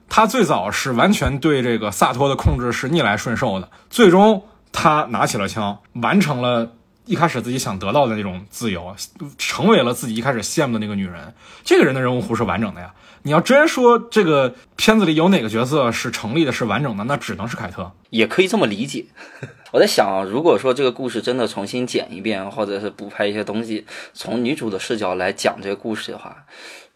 [0.08, 6.72] 她最早是完全对这个萨托的控制是逆来顺受的，最终她拿起了枪，完成了。
[7.10, 8.96] 一开始自己想得到的那种自由，
[9.40, 11.34] 成为了自己一开始羡慕的那个女人。
[11.64, 12.94] 这个人的人物弧是完整的呀。
[13.24, 17.92] 你要真说这个片子里有哪个角色是成立的、是完整的，那只能是凯特。
[18.12, 19.08] 也可以这么理解。
[19.74, 26.46] 我在想啊，如果说这个故事真的重新剪一遍，或者是补拍一些东西，从女主的视角来讲这个故事的话，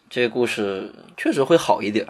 [0.08, 2.06] 这个故事确实会好一点，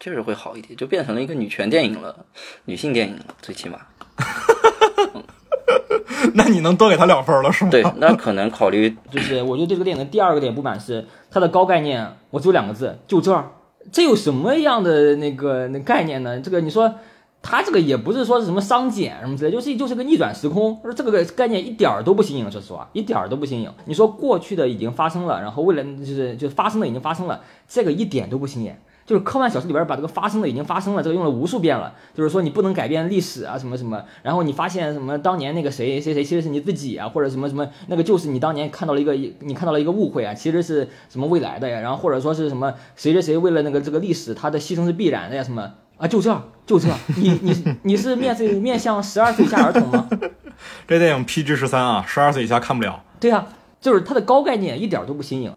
[0.00, 2.26] 确实会好一点，就变成了一个女权电影了，
[2.64, 3.78] 女性电影了，最起码。
[6.34, 7.70] 那你能多给他两分了是吗？
[7.70, 13.50] 对，那可能考虑 就是，我觉得这个电影的第二个点不满是它的高概念，我只有两个字，就这儿。
[13.92, 16.40] 这有什么样的那个那概念呢？
[16.40, 16.94] 这个你说，
[17.42, 23.70] 它这个也不是说是什么商检什么之类，就是就是个逆转时空，说这个概念一点儿都不新颖，说实话，一点儿都不新颖。
[23.84, 28.74] 你说过去的已经发生了，然后未来就是就发生的已经发生了，这个一点都不新颖。
[29.06, 31.92] 就是科幻小说里边把这个发生的已经发生了，这个用了无数遍了。
[32.14, 34.02] 就是说你不能改变历史啊，什么什么。
[34.22, 41.80] 然后你发现什么当年那个谁谁谁其实是你自己啊，或者什么什么那个就是你当年看到了一个你看到了一个误会啊，其实是什么未来的呀？
[41.80, 45.42] 然后或者说是什么谁谁谁为了那个这个历史他的牺牲是必然的呀？
[45.42, 46.08] 什么啊？
[46.08, 50.08] 就这就这，你你你是面对面向十二岁以下儿童吗？
[50.88, 53.02] 这电影 PG 十三啊，十二岁以下看不了。
[53.20, 53.46] 对啊，
[53.80, 55.52] 就是它的高概念一点都不新颖。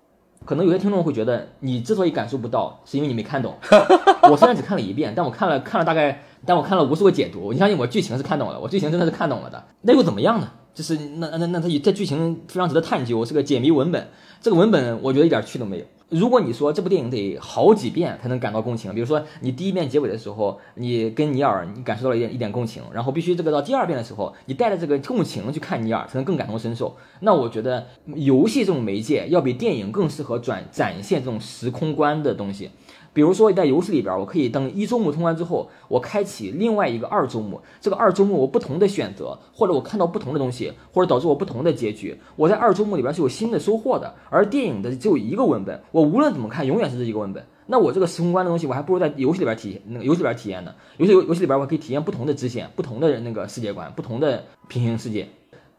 [0.47, 3.53] 可能有些听众会觉得，你之所以感受不到，是因为你没看懂。
[4.31, 7.51] 我虽然只看了一遍，但我看了看了大概，但我看了无数个解读。
[7.51, 9.61] 你相信我，剧情是看懂了，我剧情真的是看懂了的。
[9.81, 10.49] 那又怎么样呢？
[10.77, 14.07] 就是那那那它这剧情非常值得探究，是个解谜文本。
[14.39, 15.85] 这个文本我觉得一点趣都没有。
[16.09, 26.95] 如果你说这部电影得好几遍才能感到共情，比如说你第一遍结尾的时候，你跟尼尔你感受到了一点一点共情，然后必须这个到第二遍的时候，你带着这个共情去看尼尔，才能更感同身受。
[27.21, 32.69] 那我觉得游戏这种媒介要比电影更适合转展现这种时空观的东西。
[33.17, 37.59] 比如说，在游戏里边，我可以等一周目通关之后，我开启另外一个二周目。
[37.81, 42.15] 这个二周目我不同的选择，或者我看到不同的东西，或者导致我不同的结局。
[42.35, 44.13] 我在二周目里边是有新的收获的。
[44.29, 47.43] 而电影的只有一个文本，我无论怎么看，永远是这一个文本。
[47.65, 50.75] 那我这个时空观的东西，我还不如在游戏里边体那个游戏里边体验呢。
[50.97, 55.27] 游戏游游戏里边我可以体验不同的支线、不同的那个世界观、不同的平行世界。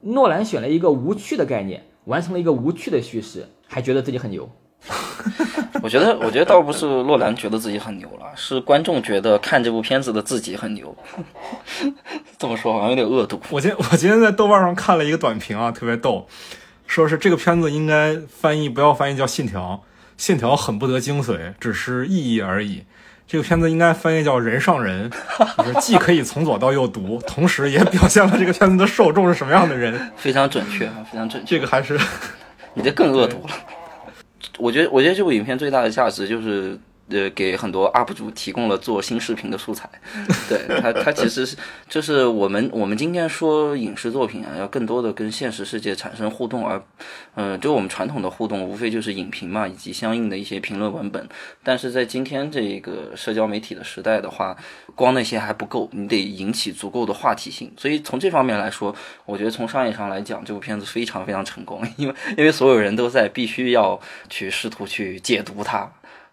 [0.01, 4.51] 诺兰选了一个无趣的概念，完成了一个无趣的叙事，还觉得自己很牛。
[5.83, 10.97] 我觉得，我觉得倒不是洛兰觉得自己很牛了，是观众觉得看这部片子的自己很牛。
[12.39, 13.41] 这么说好像有点恶毒。
[13.51, 16.26] 我今我今天在豆瓣上看了一个短评啊，特别逗，
[16.87, 19.72] 说是这个片子应该翻译不要翻译叫《信条》，
[20.16, 22.85] 《信条》很不得精髓，只是意义而已。
[23.26, 25.11] 这个片子应该翻译叫《人上人》，
[25.59, 30.11] 就是既可以从左到右读， 同时也表现了这个片子的受众是什么样的人。
[30.16, 31.57] 非常准确啊，非常准确。
[31.57, 31.99] 这个还是
[32.72, 33.55] 你这更恶毒了。
[34.59, 36.78] 我觉得，我觉得这部影片最大的价值就是。
[37.11, 39.88] 呃，给很多 UP 主提供了做新视频的素材。
[40.48, 41.56] 对他，他其实是
[41.88, 46.82] 就是我们我们今天说影视作品啊，要更多的跟现实世界产生互动，而
[47.34, 51.26] 嗯，就我们传统的互动无非就是影评嘛，以及相应的一些评论文本。
[51.62, 54.56] 但是在今天这个社交媒体的时代的话，
[54.94, 57.72] 光那些还不够，你得引起足够的话题性。
[57.76, 58.94] 所以从这方面来说，
[59.24, 63.98] 我觉得从商业上来讲，这部片子非常非常成功， 因为因为所有人都在必须要
[64.28, 65.90] 去试图去解读它。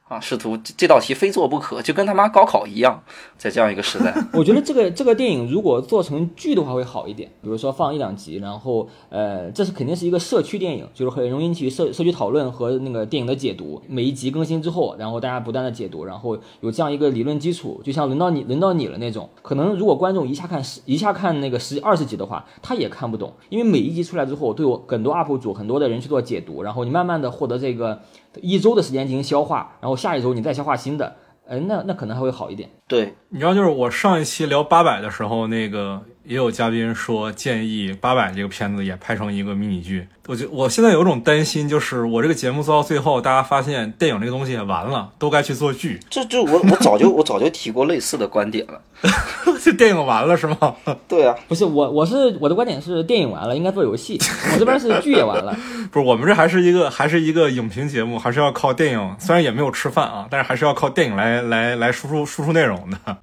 [0.08, 3.02] 啊，试图这这道题非做不可，就跟他妈高考一样，
[3.40, 13.82] 在这样一个时代，我觉得这个这个电影如果做成剧的话会好一点，比如说放一两集，然后呃，这是肯定是一个社区电影，就是很容易引起社社区讨论和那个电影的解读。
[13.88, 19.28] 每一集更新之后，然后大家不断的解读，然后有这样一个理论基础，就像轮到你轮到你了那种。
[19.42, 28.00] 可能如果观众一下看十一下看那个十二十集的话，他也看不懂，因为每一集出来之后，对我很多 UP 主很多的人去做解读，然后你慢慢的获得这个。
[28.42, 31.16] 一周的时间进行消化，然后下一周你再消化新的，
[31.48, 32.70] 哎，那那可能还会好一点。
[32.88, 40.08] 对，你知道，就是我上一期聊八百的时候，那个也有嘉宾说建议八百这个片子也拍成一个迷你剧。
[40.28, 46.00] 我就我现在有种担心，就是我这个节目做到最后，大家发现电影这个东西也完了，都该去做剧。
[46.10, 48.82] 这就我我早就我早就提过类似的观点了。
[49.62, 50.76] 这电影完了是吗？
[51.08, 54.20] 对啊，不是我我是我的观点是电影完了应该做游戏，
[54.52, 55.56] 我这边是剧也完了。
[55.92, 63.18] 不是我们这还是一个还是一个影评节目，还是要靠电影，虽然也没有吃饭啊，但是还是要靠电影来来来输出输出内容的。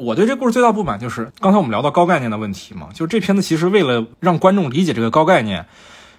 [0.00, 5.66] 我对这故事最大不满就是刚才我们聊到高概念的问题嘛，就是这片子其实为了让观众理解这个高概念，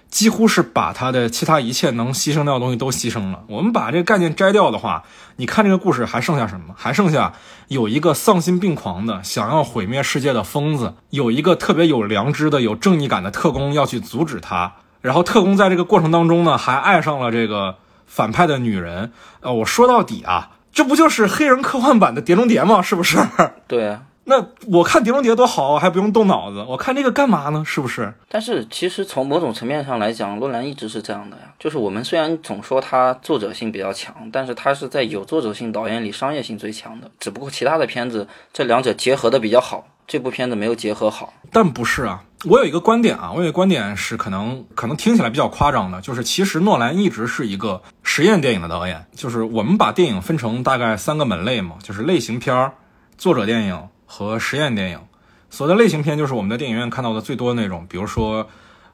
[0.08, 3.42] 几乎是把他的其他一切能牺牲掉的东西都牺牲了。
[3.48, 5.02] 我们把这个概念摘掉的话，
[5.34, 6.76] 你看这个故事还剩下什么？
[6.76, 7.32] 还剩下
[7.66, 19.10] 有一个丧心病狂的想要毁灭世界的疯子，有一个特别有良知的、有正义感的特工要去阻止他，然后特工在这个过程当中呢，还爱上了这个反派的女人。
[19.40, 20.50] 呃，我说到底啊。
[20.72, 22.80] 这不就是黑人科幻版的《碟中谍》吗？
[22.82, 23.18] 是不是？
[23.68, 24.02] 对啊。
[24.24, 26.64] 那我看《碟中谍》多好啊，还不用动脑子。
[26.68, 27.64] 我看这个干嘛呢？
[27.66, 28.14] 是不是？
[28.28, 31.42] 但是其实从某种层面上来讲，诺兰一直是这样的呀。
[31.58, 37.10] 就是我们虽然总说他作者性比较强，但是他是在有作者性导演里商业性最强的。
[37.18, 39.88] 只不过其他的片子这两者结合的比较好。
[40.04, 42.22] 这部片子没有结合好，但不是啊。
[42.44, 47.80] 我有一个观点啊，我有一个观点是可能可能听起来比较夸张的，就是其实诺兰一直是一个
[48.14, 49.06] 实验电影的导演。
[49.14, 52.72] 就是我们把电影分成大概三个门类嘛，就是类型片、
[53.16, 55.00] 作者电影和实验电影。
[55.48, 58.46] 所谓的类型片，就是我们在电影院看到的最多的那种，比如说，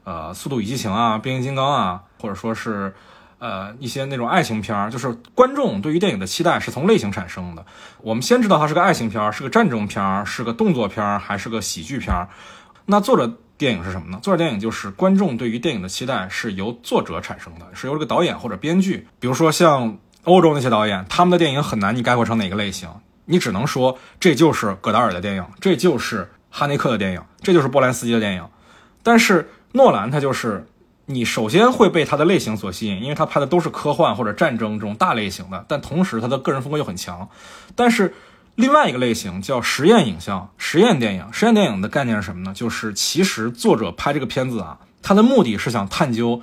[0.05, 2.95] 呃，《速度与激情》啊，《变形金刚》啊，或者说是。
[3.41, 7.65] 呃，一些那种爱情片儿，就是观众对于电影的期待是从类型产生的。
[8.01, 12.27] 我们先知道它是个爱情片儿，是个战争片儿，是个动作片儿，还是个喜剧片儿。
[12.85, 14.19] 那作者电影是什么呢？
[14.23, 19.05] 作者电影就是观众对于电影的期待是由作者产生的，是由这个导演或者编剧。
[19.19, 22.89] 比如说像欧洲那些导演，他们的电影很难你概括成哪个类型，
[23.25, 28.47] 你只能说这就是戈达尔的电影，这就是哈内克的电影，这就是波兰斯基的电影。
[29.03, 30.65] 但是诺兰他就是。
[31.11, 37.27] 你首先会被他的类型所吸引，因为他拍的都是科幻或者战争这种大类型的，但同时他的个人风格又很强。
[37.75, 38.13] 但是
[38.59, 41.25] 另外一个类型叫实验影像、实验电影。
[41.31, 42.53] 实验电影的概念是什么呢？
[42.53, 46.41] 就是其实作者拍这个片子啊，他的目的是想探究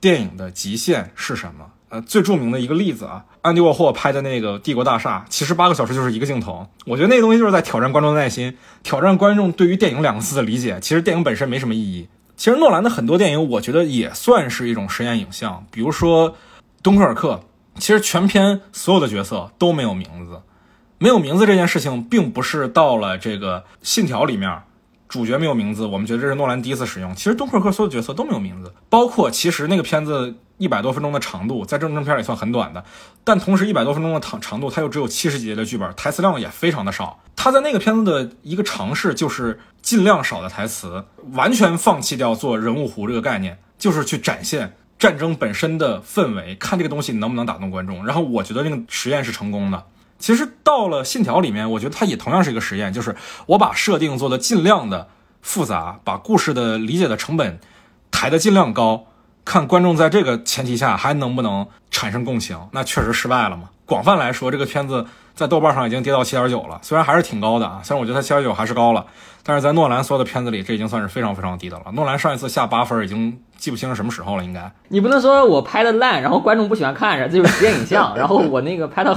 [0.00, 1.66] 电影的极限是什么。
[1.88, 6.66] 呃，最著名的一个例子啊，安迪沃霍拍的那个《帝国大厦》，其实八个小时就是一个镜头。
[6.84, 10.80] 我觉得那个东西就是在挑战观众的耐心，挑战观众对于电影两个字的理解。
[10.82, 12.08] 其实电影本身没什么意义。
[12.36, 15.64] 其实诺兰的很多电影，我觉得也算是一种实验影像。
[15.70, 16.32] 比如说
[16.82, 17.40] 《敦刻尔克》，
[17.80, 20.40] 其实全片所有的角色都没有名字，
[21.02, 24.62] 没有名字这件事情，并不是到了这个《信条》里面，
[25.08, 27.12] 主角没有名字，我们觉得这是诺兰第一次使用。
[27.16, 30.36] 其实《敦刻尔》所有角色都没有名字，包括其实那个片子。
[30.58, 32.84] 一百多分钟的长度，在正正片里算很短的，
[33.24, 37.18] 但同时一百多分钟的长长度，它又只有七十几页的剧本，台词量也非常的少。
[37.34, 48.06] 他在那个片子的一个尝试，就是尽量少的台词，完全放弃掉做人物弧这个概念，就是去展现战争本身的氛围，看这个东西能不能打动观众。
[48.06, 49.82] 然后我觉得那个实验是成功的。
[50.22, 53.16] 其实到了信条里面，我觉得它也同样是一个实验，就是
[53.46, 55.08] 我把设定做的尽量的
[55.42, 57.58] 复杂，把故事的理解的成本
[58.12, 59.06] 抬得尽量高。
[59.44, 63.70] 看观众在这个前提下还能不能产生共情，那确实失败了嘛。
[63.84, 65.04] 广泛来说，这个片子
[65.34, 69.04] 在豆瓣上已经跌到七点九了，虽然还是挺高的啊，虽然我觉得它七点九还是高了，
[69.42, 71.84] 但是在诺兰所有的片子里，这已经算是非常非常低的了。
[71.92, 74.70] 诺兰上一次下八分已经记不清是什么时候了，应该。
[74.88, 79.16] 你不能说我拍的烂，然后观众不喜欢看，这就是实验影像， 然后我那个拍的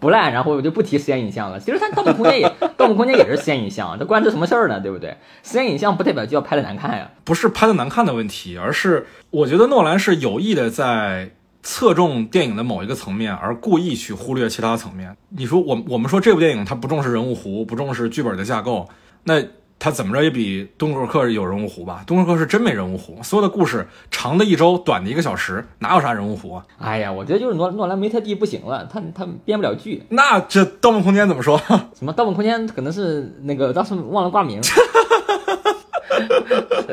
[0.00, 1.60] 不烂，然后我就不提实验影像了。
[1.60, 2.46] 其实它《盗梦空间》也，
[2.76, 4.80] 《盗梦空间》也是实验影像，这关这什么事儿呢？
[4.80, 5.16] 对不对？
[5.42, 7.10] 实验影像不代表就要拍的难看呀。
[7.24, 11.32] 不是拍的难看的问题，而是我觉得诺兰是有意的在。
[11.68, 15.16] 侧重电影的某一个层面，而故意去忽略其他层面。
[15.30, 18.88] 你说我我们说这部电影它不重视人物弧，不重视剧本的架构，
[19.24, 19.42] 那
[19.76, 22.02] 它怎么着也比《敦刻尔克》有人物弧吧？
[22.06, 26.64] 《敦刻尔克》是真没人物弧，所有的故事长的一周，短的一个小时，哪有啥人物弧啊？
[26.78, 30.04] 哎呀，我觉得就是诺诺兰梅特蒂不行了，他他编不了剧。
[30.10, 31.58] 那这《盗梦空间》怎么说？
[31.98, 34.60] 什么《盗梦空间》可能是那个当时忘了挂名。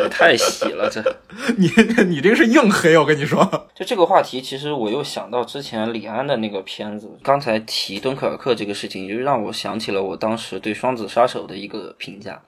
[0.09, 1.01] 太喜了， 这
[1.57, 1.69] 你
[2.05, 3.67] 你这个是硬黑，我跟你说。
[3.73, 7.09] 就这个话题，其实我又想到之前李安的那个片子。
[7.21, 12.41] 刚才提敦刻尔克这个事情，就让我想起了我当时对《双子杀手》的一个评价，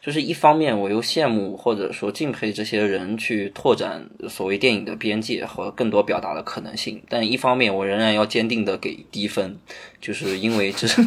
[0.00, 9.58] 就是一方面我又羡慕或者说敬佩这些人去拓展所谓电影的边界和更多表达的可能性，但一方面我仍然要坚定的给低分，
[10.00, 11.02] 就是因为这 是。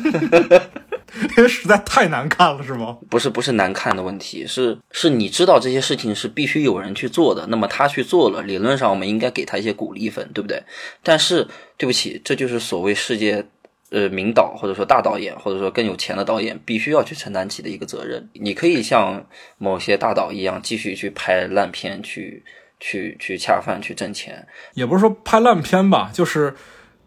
[1.48, 2.98] 实在太难看了，是吗？
[3.10, 10.64] 不是，不是难看的问题，是是你知道这些事情是必须有人去做的，那么他去做了，理论上我们应该给他一些鼓励分，对不对？
[11.04, 11.46] 但是
[11.78, 13.46] 对不起，这就是所谓世界
[13.90, 18.30] 呃名导或者说大导演或者说更有钱的导演必须要去承担起的一个责任。
[18.34, 19.26] 你可以像
[19.58, 22.44] 某些大导一样继续去拍烂片，去
[22.80, 26.56] 去去恰饭去挣钱，也不是说拍烂片吧，就是。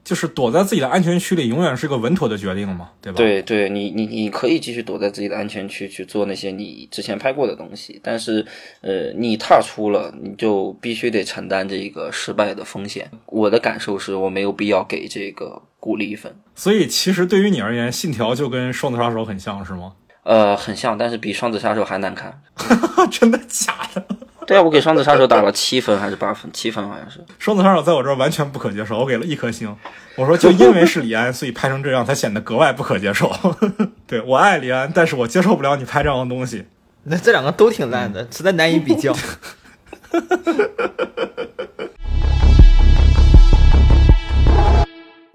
[0.04, 3.16] 就是躲在自己的安全区里，永远是个稳妥的决定嘛，对吧？
[3.16, 8.44] 对对，你你你可以继续躲在自己的安全区去做那些你之前拍过的东西，但是，
[8.82, 13.10] 呃，你踏出了，你就必须得承担这个失败的风险。
[13.26, 16.30] 我的感受是我没有必要给这个鼓励分。
[16.54, 19.94] 所以，其实对于你而言，《信条》就跟《双子杀手》很像，是吗？
[20.24, 22.42] 呃，很像，但是比双子杀手还难看。
[23.10, 24.06] 真的假的？
[24.46, 26.50] 对啊，我给双子杀手打了七分还是八分？
[26.52, 27.18] 七分好像是。
[27.38, 29.74] 双子杀手在我这儿完全不可接受，我给了一颗星。
[30.16, 33.32] 我说就因为是李安， 所以拍成这样才显得格外不可接受。
[34.06, 36.66] 对我爱李安，但是我接受不了你拍这样的东西。
[37.04, 39.14] 那这两个都挺烂的，实在难以比较。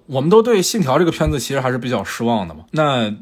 [0.07, 2.61] 我们都对《信条》这个片子其实还是比较失望的嘛。
[2.71, 3.13] 那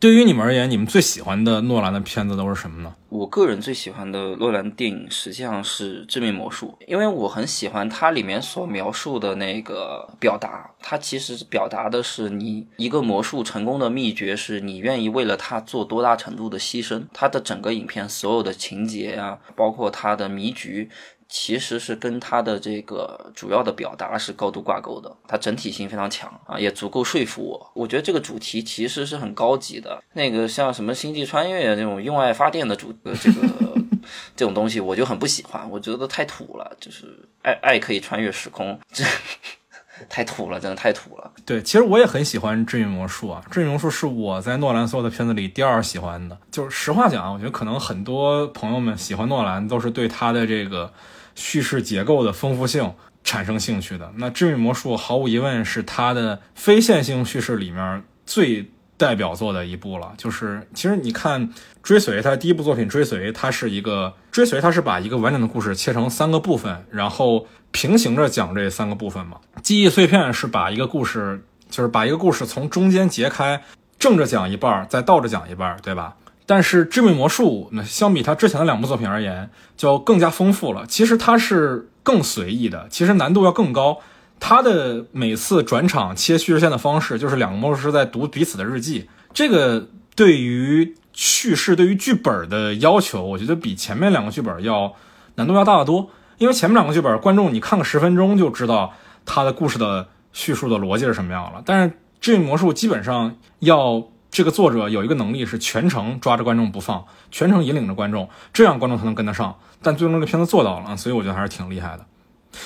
[0.00, 2.94] 对于你们而言，你们最喜欢的诺兰的片子都是什么呢？
[3.08, 10.70] 我个人最喜欢的诺兰电影实际上是《致命魔术》，因为我很喜欢它里面所描述的那个表达。
[10.80, 17.04] 它其实表达的是你一个魔术成功的秘诀，是你愿意为了它做多大程度的牺牲。
[17.12, 20.90] 它的整个影片所有的情节呀，包括它的迷局。
[21.36, 27.72] 其实是跟它的这个主要的表达是高度挂钩的，它整体性非常强啊，也足够说服我。
[27.74, 33.48] 我觉得这个主题其实是很高级的，那个像什么星际穿越这种用爱发电的主这个
[34.36, 39.02] 这种东西，我就很不喜欢，我觉得太土了，就是爱爱可以穿越时空，这
[40.08, 41.32] 太土了，真的太土了。
[41.44, 46.38] 对，其实我也很喜欢《治愈魔术》啊，《治愈魔术》是我在诺兰所有的片子里第二喜欢的。
[46.52, 50.92] 就是实话讲，我觉得可能很多朋友们喜欢诺兰都是对他的这个。
[51.34, 60.12] 叙事结构的丰富性产生兴趣的，那《致命魔术》毫无疑问是他的非线性叙事里面最代表作的一部了。
[60.16, 61.48] 就是其实你看
[61.82, 69.38] 《追随》，他第一部作品《追随》，它是一个《追随》，它是把一个完整的故事切成三个部分，然后平行着讲这三个部分嘛。
[69.62, 73.62] 记忆碎片是把一个故事，就是把一个故事从中间截开，
[73.98, 76.16] 正着讲一半，再倒着讲一半，对吧？
[76.46, 80.84] 但是《致命魔术》那相比他之前的两部作品而言，就更加丰富了。
[80.86, 83.98] 其实它是更随意的，其实难度要更高。
[84.38, 89.08] 它的每次转场切叙事线的方式，就是两个魔术师在读彼此的日记。
[89.32, 94.92] 这个对于叙事、对于剧本的要求，我觉得比前面两个剧本要
[95.36, 96.10] 难度要大得多。
[96.36, 98.92] 因为前面两个剧本，观众你看个十分钟就知道
[99.24, 101.62] 他的故事的叙述的逻辑是什么样了。
[101.64, 101.90] 但是
[102.20, 104.08] 《致命魔术》基本上要。
[104.34, 109.56] 这个作者有一个能力是全程抓着观众不放，全程引领着观众，这样观众才能跟得上。
[109.80, 112.04] 但最终这个片子做到了，所以我觉得还是挺厉害的。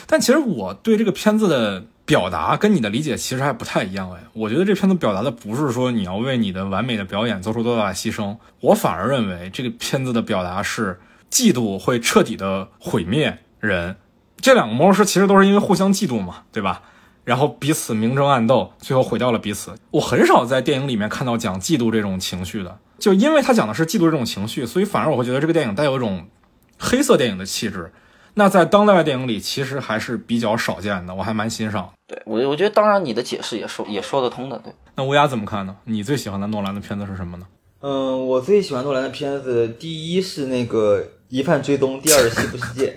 [0.06, 4.20] 但其实我对这个片子的表达跟你的理解其实还不太一样哎。
[4.32, 10.98] 我觉得这片子表达的不是说你要为你的完美的表演做出多大的牺牲，我反而认为这个片子的表达是
[11.30, 13.94] 嫉妒会彻底的毁灭人。
[14.38, 16.80] 这两个魔术师其实都是因为互相嫉妒嘛，对吧？
[17.28, 19.74] 然后彼此明争暗斗，最后毁掉了彼此。
[19.90, 26.26] 我很少在电影里面看到讲嫉妒这种情绪的，就因为他讲的是嫉妒这种情绪，所以反而我会觉得这个电影带有一种
[26.78, 27.92] 黑色电影的气质。
[28.32, 31.92] 那在当代电影里，其实还是比较少见的，我还蛮欣赏。
[32.06, 34.58] 对我，我觉得当然你的解释也说也说得通的。
[34.60, 35.76] 对，那乌鸦怎么看呢？
[35.84, 37.46] 你最喜欢的诺兰的片子是什么呢？
[37.82, 42.96] 嗯，我最喜欢诺兰的片子，第一是那个《疑犯追踪》，第二是《西部世界》。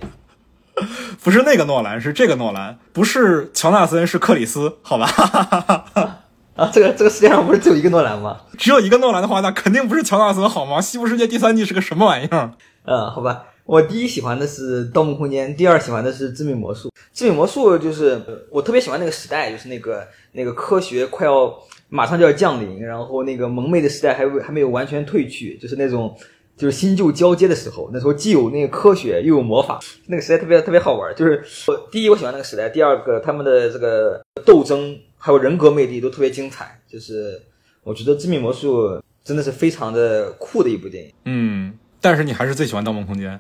[1.24, 5.06] 不是那个诺兰，是这个诺兰，不是乔纳森，是克里斯，好吧？
[6.56, 8.42] 啊，这个这个世界上不是只有一个诺兰吗？
[8.58, 10.78] 只有一个诺兰的话，那肯定不是乔纳森，好吗？
[10.82, 12.54] 《西部世界》第三季是个什么玩意儿？
[12.86, 16.90] 嗯，好吧，我第一喜欢的是《盗梦空间》，第二喜欢的是《致命魔术》。
[17.14, 21.54] 《致命魔术》就是我特别喜欢那个时代，就是那个那个科学快要
[21.90, 26.16] 马上就要降临，然后那个蒙昧的时代还还没有完全褪去，就是那种。
[26.62, 31.12] 就是新旧交接的时候，那时候既有那个科学又有魔法，那个时代特别特别好玩。
[31.16, 36.80] 就是我第一我喜欢那个时代，第二个他们的这个斗争还有人格魅力都特别精彩。
[36.88, 37.42] 就是
[37.84, 38.90] 我觉得《致命魔术》
[39.24, 41.12] 真的是非常的酷的一部电影。
[41.26, 43.32] 嗯，但是你还是最喜欢《盗梦空间》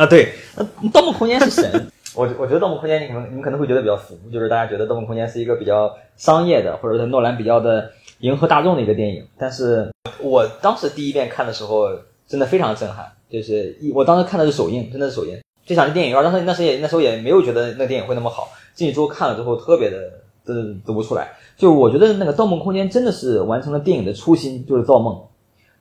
[0.00, 0.06] 啊？
[0.06, 0.32] 对，
[0.90, 1.90] 《盗梦空间》是神。
[2.16, 7.90] 我我觉得《盗梦空间》你可能你们可能会觉得比较浮，就是大家觉得《盗梦空间》是一个比较商业的，或者是诺兰比较的
[8.20, 9.22] 迎合大众的一个电影。
[9.36, 9.92] 但是
[10.22, 11.90] 我当时第一遍看的时候。
[12.34, 16.20] 真的非常震撼，就是一我当时看的是首映，真的是首映，就想去电影院。
[16.24, 19.96] 当时那时也那时候也没有觉得那电影会那么好，进去之后看了之后特别的，
[20.44, 21.28] 真的走不出来。
[21.56, 25.16] 就我觉得那个《盗梦空间》真的是完成了电影的初心，就是造梦。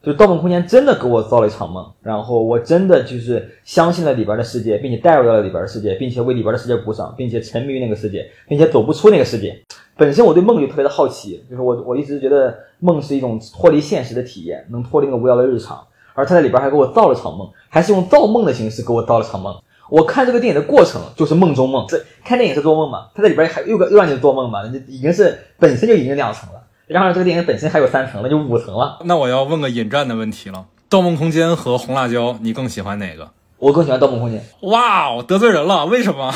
[0.03, 9.59] 就《盗梦空间》真的给我造了一场梦，然后我真的就是相信了里边的世界，并且带入到了里边的世界，并且为里边的世界鼓掌，并且沉迷于那个世界，并且走不出那个世界。
[9.97, 15.81] 本身我对梦就特别的好奇，就是我我一直觉得梦是一种脱离现实的体验，能脱离那个无聊的日常。
[16.13, 19.55] 而他在里边还给我造了场梦，还是用造梦的形式给我造了场梦。
[19.89, 23.07] 我看这个电影的过程就是梦中梦，这看电影是做梦嘛？
[23.13, 24.61] 他在里边还又个又让你做梦嘛？
[24.71, 28.99] 那已经是本身就已经两层了，然后这个电影本身还有三层，那就五层了。
[29.03, 30.57] 那我要问个引战的问题了：
[30.89, 33.29] 《盗梦空间》和《红辣椒》，你更喜欢哪个？
[33.59, 34.43] 我更喜欢《盗梦空间》。
[34.69, 36.33] 哇，我得罪人了，为什么？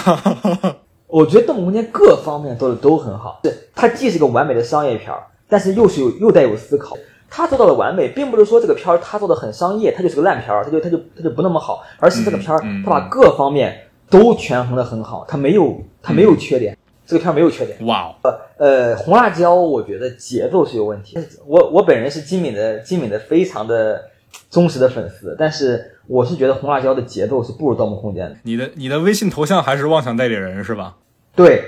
[1.08, 6.96] 我觉得《盗梦空间》各方面做的都很好，是它既是个完美的商业片儿，但是又是有又带有思考。
[7.30, 17.86] 他做到了完美，并不是说这个片儿他做的很商业，他就是个烂片儿，他就他就他就不那么好，而是这个片儿他把各方面都权衡的很好，他没有他没有缺点，这个片儿没有缺点。
[17.86, 21.18] 哇哦，呃，红辣椒我觉得节奏是有问题。
[21.46, 24.02] 我我本人是金敏的金敏的非常的
[24.50, 28.38] 忠实的粉丝，但是我是觉得红辣椒的节奏是不如《盗梦空间》的。
[28.44, 30.96] 你的你的微信头像还是妄想代理人是吧？
[31.36, 31.64] 对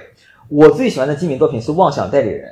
[0.48, 2.50] 我最喜欢的金敏作品是《妄想代理人》，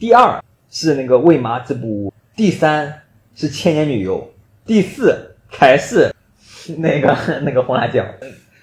[0.00, 3.02] 第二是那个《为麻之不污》，第三
[3.34, 4.18] 是《千年女优》，
[4.66, 6.12] 第四才是
[6.78, 8.04] 那个 那个红辣椒。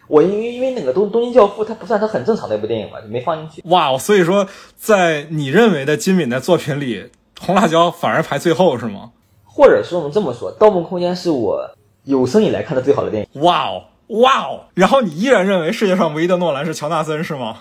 [0.07, 3.69] 我因为因为那个东东京教父它不算它很正常的一部电影嘛，就没放进去。
[3.69, 4.45] 哇哦，所以说
[4.75, 7.09] 在你认为的金敏的作品里，
[7.39, 9.11] 红辣椒反而排最后是吗？
[9.45, 11.69] 或者说我们这么说，《盗梦空间》是我
[12.03, 13.41] 有生以来看的最好的电影。
[13.41, 17.57] 哇哦哇哦，然后你依然认为世界上唯一的诺兰是乔纳森是吗？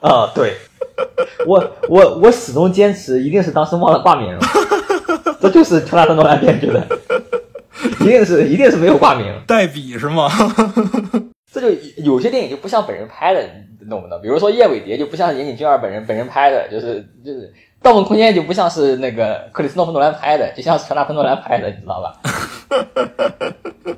[0.00, 0.56] 啊，对，
[1.46, 4.36] 我我我始终坚持，一定是当时忘了挂名，
[5.44, 6.86] 这就是乔纳森诺兰编剧的，
[8.00, 9.26] 一定是一定是没有挂名。
[9.46, 10.28] 代笔是吗？
[11.52, 11.68] 这就
[12.02, 13.40] 有些电影就不像本人拍的，
[13.80, 14.20] 你懂不懂？
[14.20, 17.42] 比如说《叶伟蝶》就不像岩井俊二本人本人拍的，就是就是
[17.80, 22.20] 《盗梦空间》就不像是那个克里斯诺夫诺兰拍的，就像是乔纳森诺兰拍的，你知道吧？《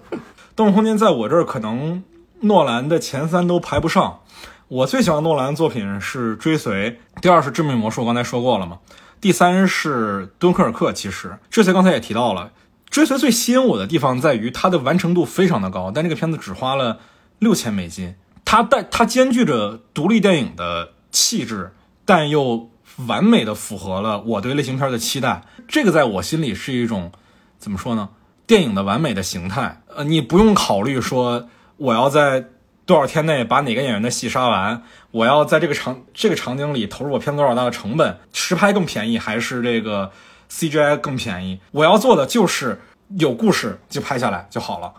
[0.54, 2.02] 盗梦空间》在我这儿可能
[2.40, 4.20] 诺兰的前三都排不上。
[4.68, 6.90] 我最喜欢诺兰的作品是《追随》，
[7.22, 8.78] 第二是《致命魔术》，刚才说过了嘛。
[9.20, 10.90] 第三是《敦刻尔克》。
[10.92, 12.52] 其实《追随》刚才也提到了，
[12.90, 16.98] 《追随》最吸引我的地方在于它的完成度非常的高，但这个片子只花了
[17.38, 18.14] 六千美金。
[18.44, 21.72] 它带它兼具着独立电影的气质，
[22.04, 22.70] 但又
[23.06, 25.42] 完美的符合了我对类型片的期待。
[25.66, 27.10] 这个在我心里是一种
[27.58, 28.10] 怎么说呢？
[28.46, 29.82] 电影的完美的形态。
[29.88, 31.48] 呃，你不用考虑说
[31.78, 32.50] 我要在
[32.86, 34.80] 多少天内把哪个演员的戏杀完，
[35.10, 40.12] 我要在这个场这个场景里投入我片子多少大的成本，实拍更便宜还是这个
[40.48, 41.58] CGI 更便宜？
[41.72, 42.80] 我要做的就是
[43.18, 44.92] 有故事就拍下来就好了，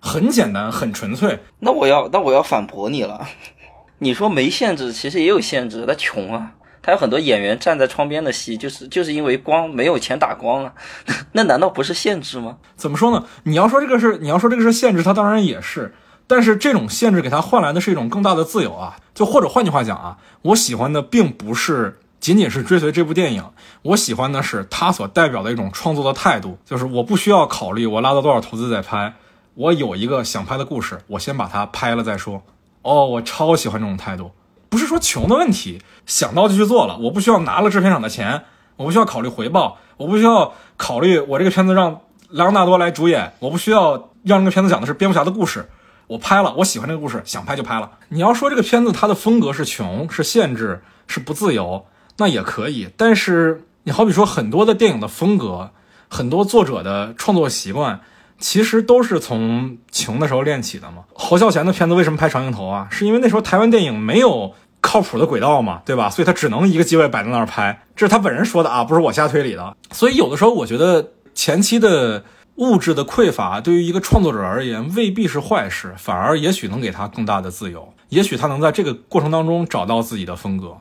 [0.00, 1.38] 很简单，很纯粹。
[1.60, 3.26] 那我要那我要反驳你了，
[4.00, 10.74] 你说没限制，其实也有限制，他穷啊，他有很多演员站在窗边的戏，就是就是因为光没有钱打光啊，
[11.32, 12.58] 那难道不是限制吗？
[12.76, 13.24] 怎么说呢？
[13.44, 15.94] 你要说这个是你要说这个是限制，它当然也是。
[16.30, 18.96] 但是这种限制给他换来的是一种更大的自由啊！
[19.12, 23.44] 就或者换句话讲啊，我喜欢的并不是仅仅是追随这部电影，
[23.82, 29.12] 我喜欢的是他所代表的一种创作的态度，就是我不需要考虑我拉到多少投资再拍，
[29.54, 32.40] 我有一个想拍的故事，我先把它拍了再说。
[32.82, 34.30] 哦，我超喜欢这种态度，
[34.68, 38.44] 不是说穷的问题，想到就去做了，我不需要拿了制片厂的钱，
[38.76, 45.68] 我不需要考虑回报，我不需要考虑我这个片子让莱昂纳多来主演，我不需要让这个片子讲的是蝙蝠侠的故事。
[46.10, 47.88] 我拍了，我喜欢这个故事，想拍就拍了。
[48.08, 51.86] 你要说这个片子它的风格是穷、是限制、是不自由，
[52.16, 52.88] 那也可以。
[52.96, 55.70] 但是你好比说很多的电影的风格，
[56.08, 58.00] 很多作者的创作习惯，
[58.40, 61.04] 其实都是从穷的时候练起的嘛。
[61.14, 62.88] 侯孝贤的片子为什么拍长镜头啊？
[62.90, 66.10] 是因为那时候台湾电影没有靠谱的轨道嘛，对吧？
[66.10, 69.76] 所以他只能一个机位摆在那儿拍，这是他本人说的啊，不是我瞎推理的。
[69.92, 72.24] 所以有的时候我觉得前期的。
[72.60, 80.76] 物质的匮乏对于一个创作者而言未必是坏事，反而也许能给他更大的自由，也许他能在这个过程当中找到自己的风格。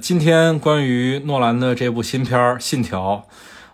[0.00, 3.26] 今天关于诺兰的这部新片《信条》，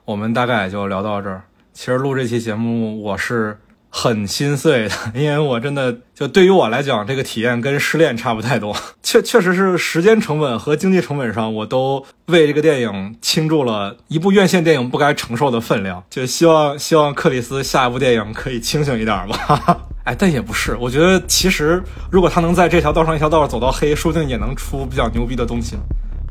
[0.07, 1.43] 我们大概也就聊到这儿。
[1.75, 3.59] 其实录这期节目我是
[3.97, 8.77] 很心碎的，因为我真的就对于我来讲，这个体验跟失恋差不太多。
[9.05, 16.03] 确确实是时间成本和经济成本上，我都为这个电影倾注了一部院线电影不该承受的分量。
[16.11, 19.79] 就希望希望克里斯下一部电影可以清醒一点吧。
[20.03, 21.81] 哎，但也不是，我觉得其实
[22.11, 25.77] 如果他能在这条道上一条道走到黑，说不定也能出比较牛逼的东西，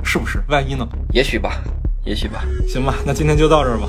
[0.03, 0.43] 是不是？
[0.49, 0.85] 万一呢？
[1.13, 1.53] 也许吧，
[2.03, 2.43] 也许吧。
[2.67, 3.87] 行吧，那今天就到这儿吧。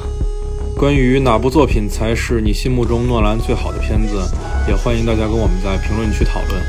[0.76, 4.20] 关于哪部作品才是你心目中诺兰最好的片子，
[4.68, 6.60] 也欢迎大家跟我们在评论区讨论。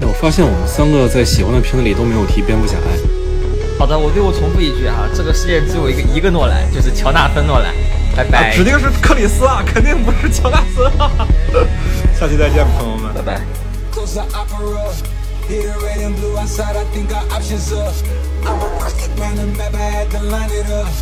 [0.00, 2.76] 哎，我发现我们三个在喜欢的片子里都没有提蝙蝠侠。
[2.76, 2.98] 哎，
[3.78, 7.74] 好的，我最后重复一句哈，这个世界只有一个一个诺兰，就是乔纳森诺兰。
[8.14, 8.50] 拜拜。
[8.50, 11.26] 啊指定是克里斯啊， 肯定不是乔纳森啊。
[12.18, 13.40] 下期再见，朋友们，拜拜。
[13.90, 14.92] Close our opera.
[15.48, 17.94] Hit a red and blue outside, I think our options up.
[18.44, 20.92] I'm a rocket round the map, I had to line it up.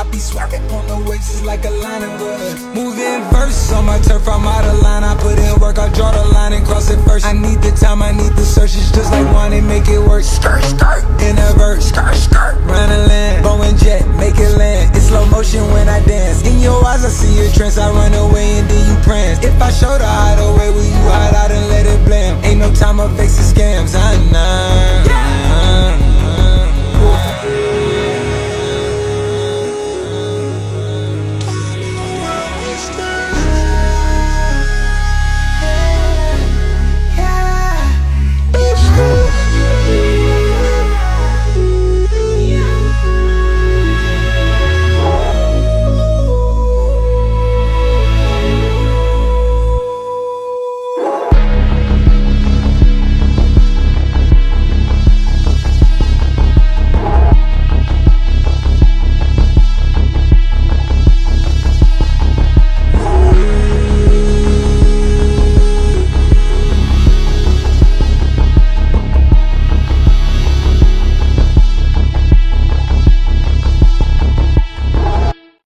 [0.00, 2.56] I be swerving on the waves like a line of us.
[2.72, 5.04] Moving verse on my turf, I'm out of line.
[5.04, 7.26] I put in work, I draw the line and cross it first.
[7.26, 8.72] I need the time, I need the search.
[8.80, 10.24] It's just like one and make it work.
[10.24, 11.92] Skirt, skirt, in a verse.
[11.92, 13.44] Skirt, skirt, run a land.
[13.44, 14.96] Boeing jet, make it land.
[14.96, 16.48] It's slow motion when I dance.
[16.48, 17.76] In your eyes, I see your trance.
[17.76, 19.44] I run away and then you prance.
[19.44, 22.40] If I show the hideaway, will you hide out and let it blame?
[22.48, 25.29] Ain't no time of fixing scams, I know.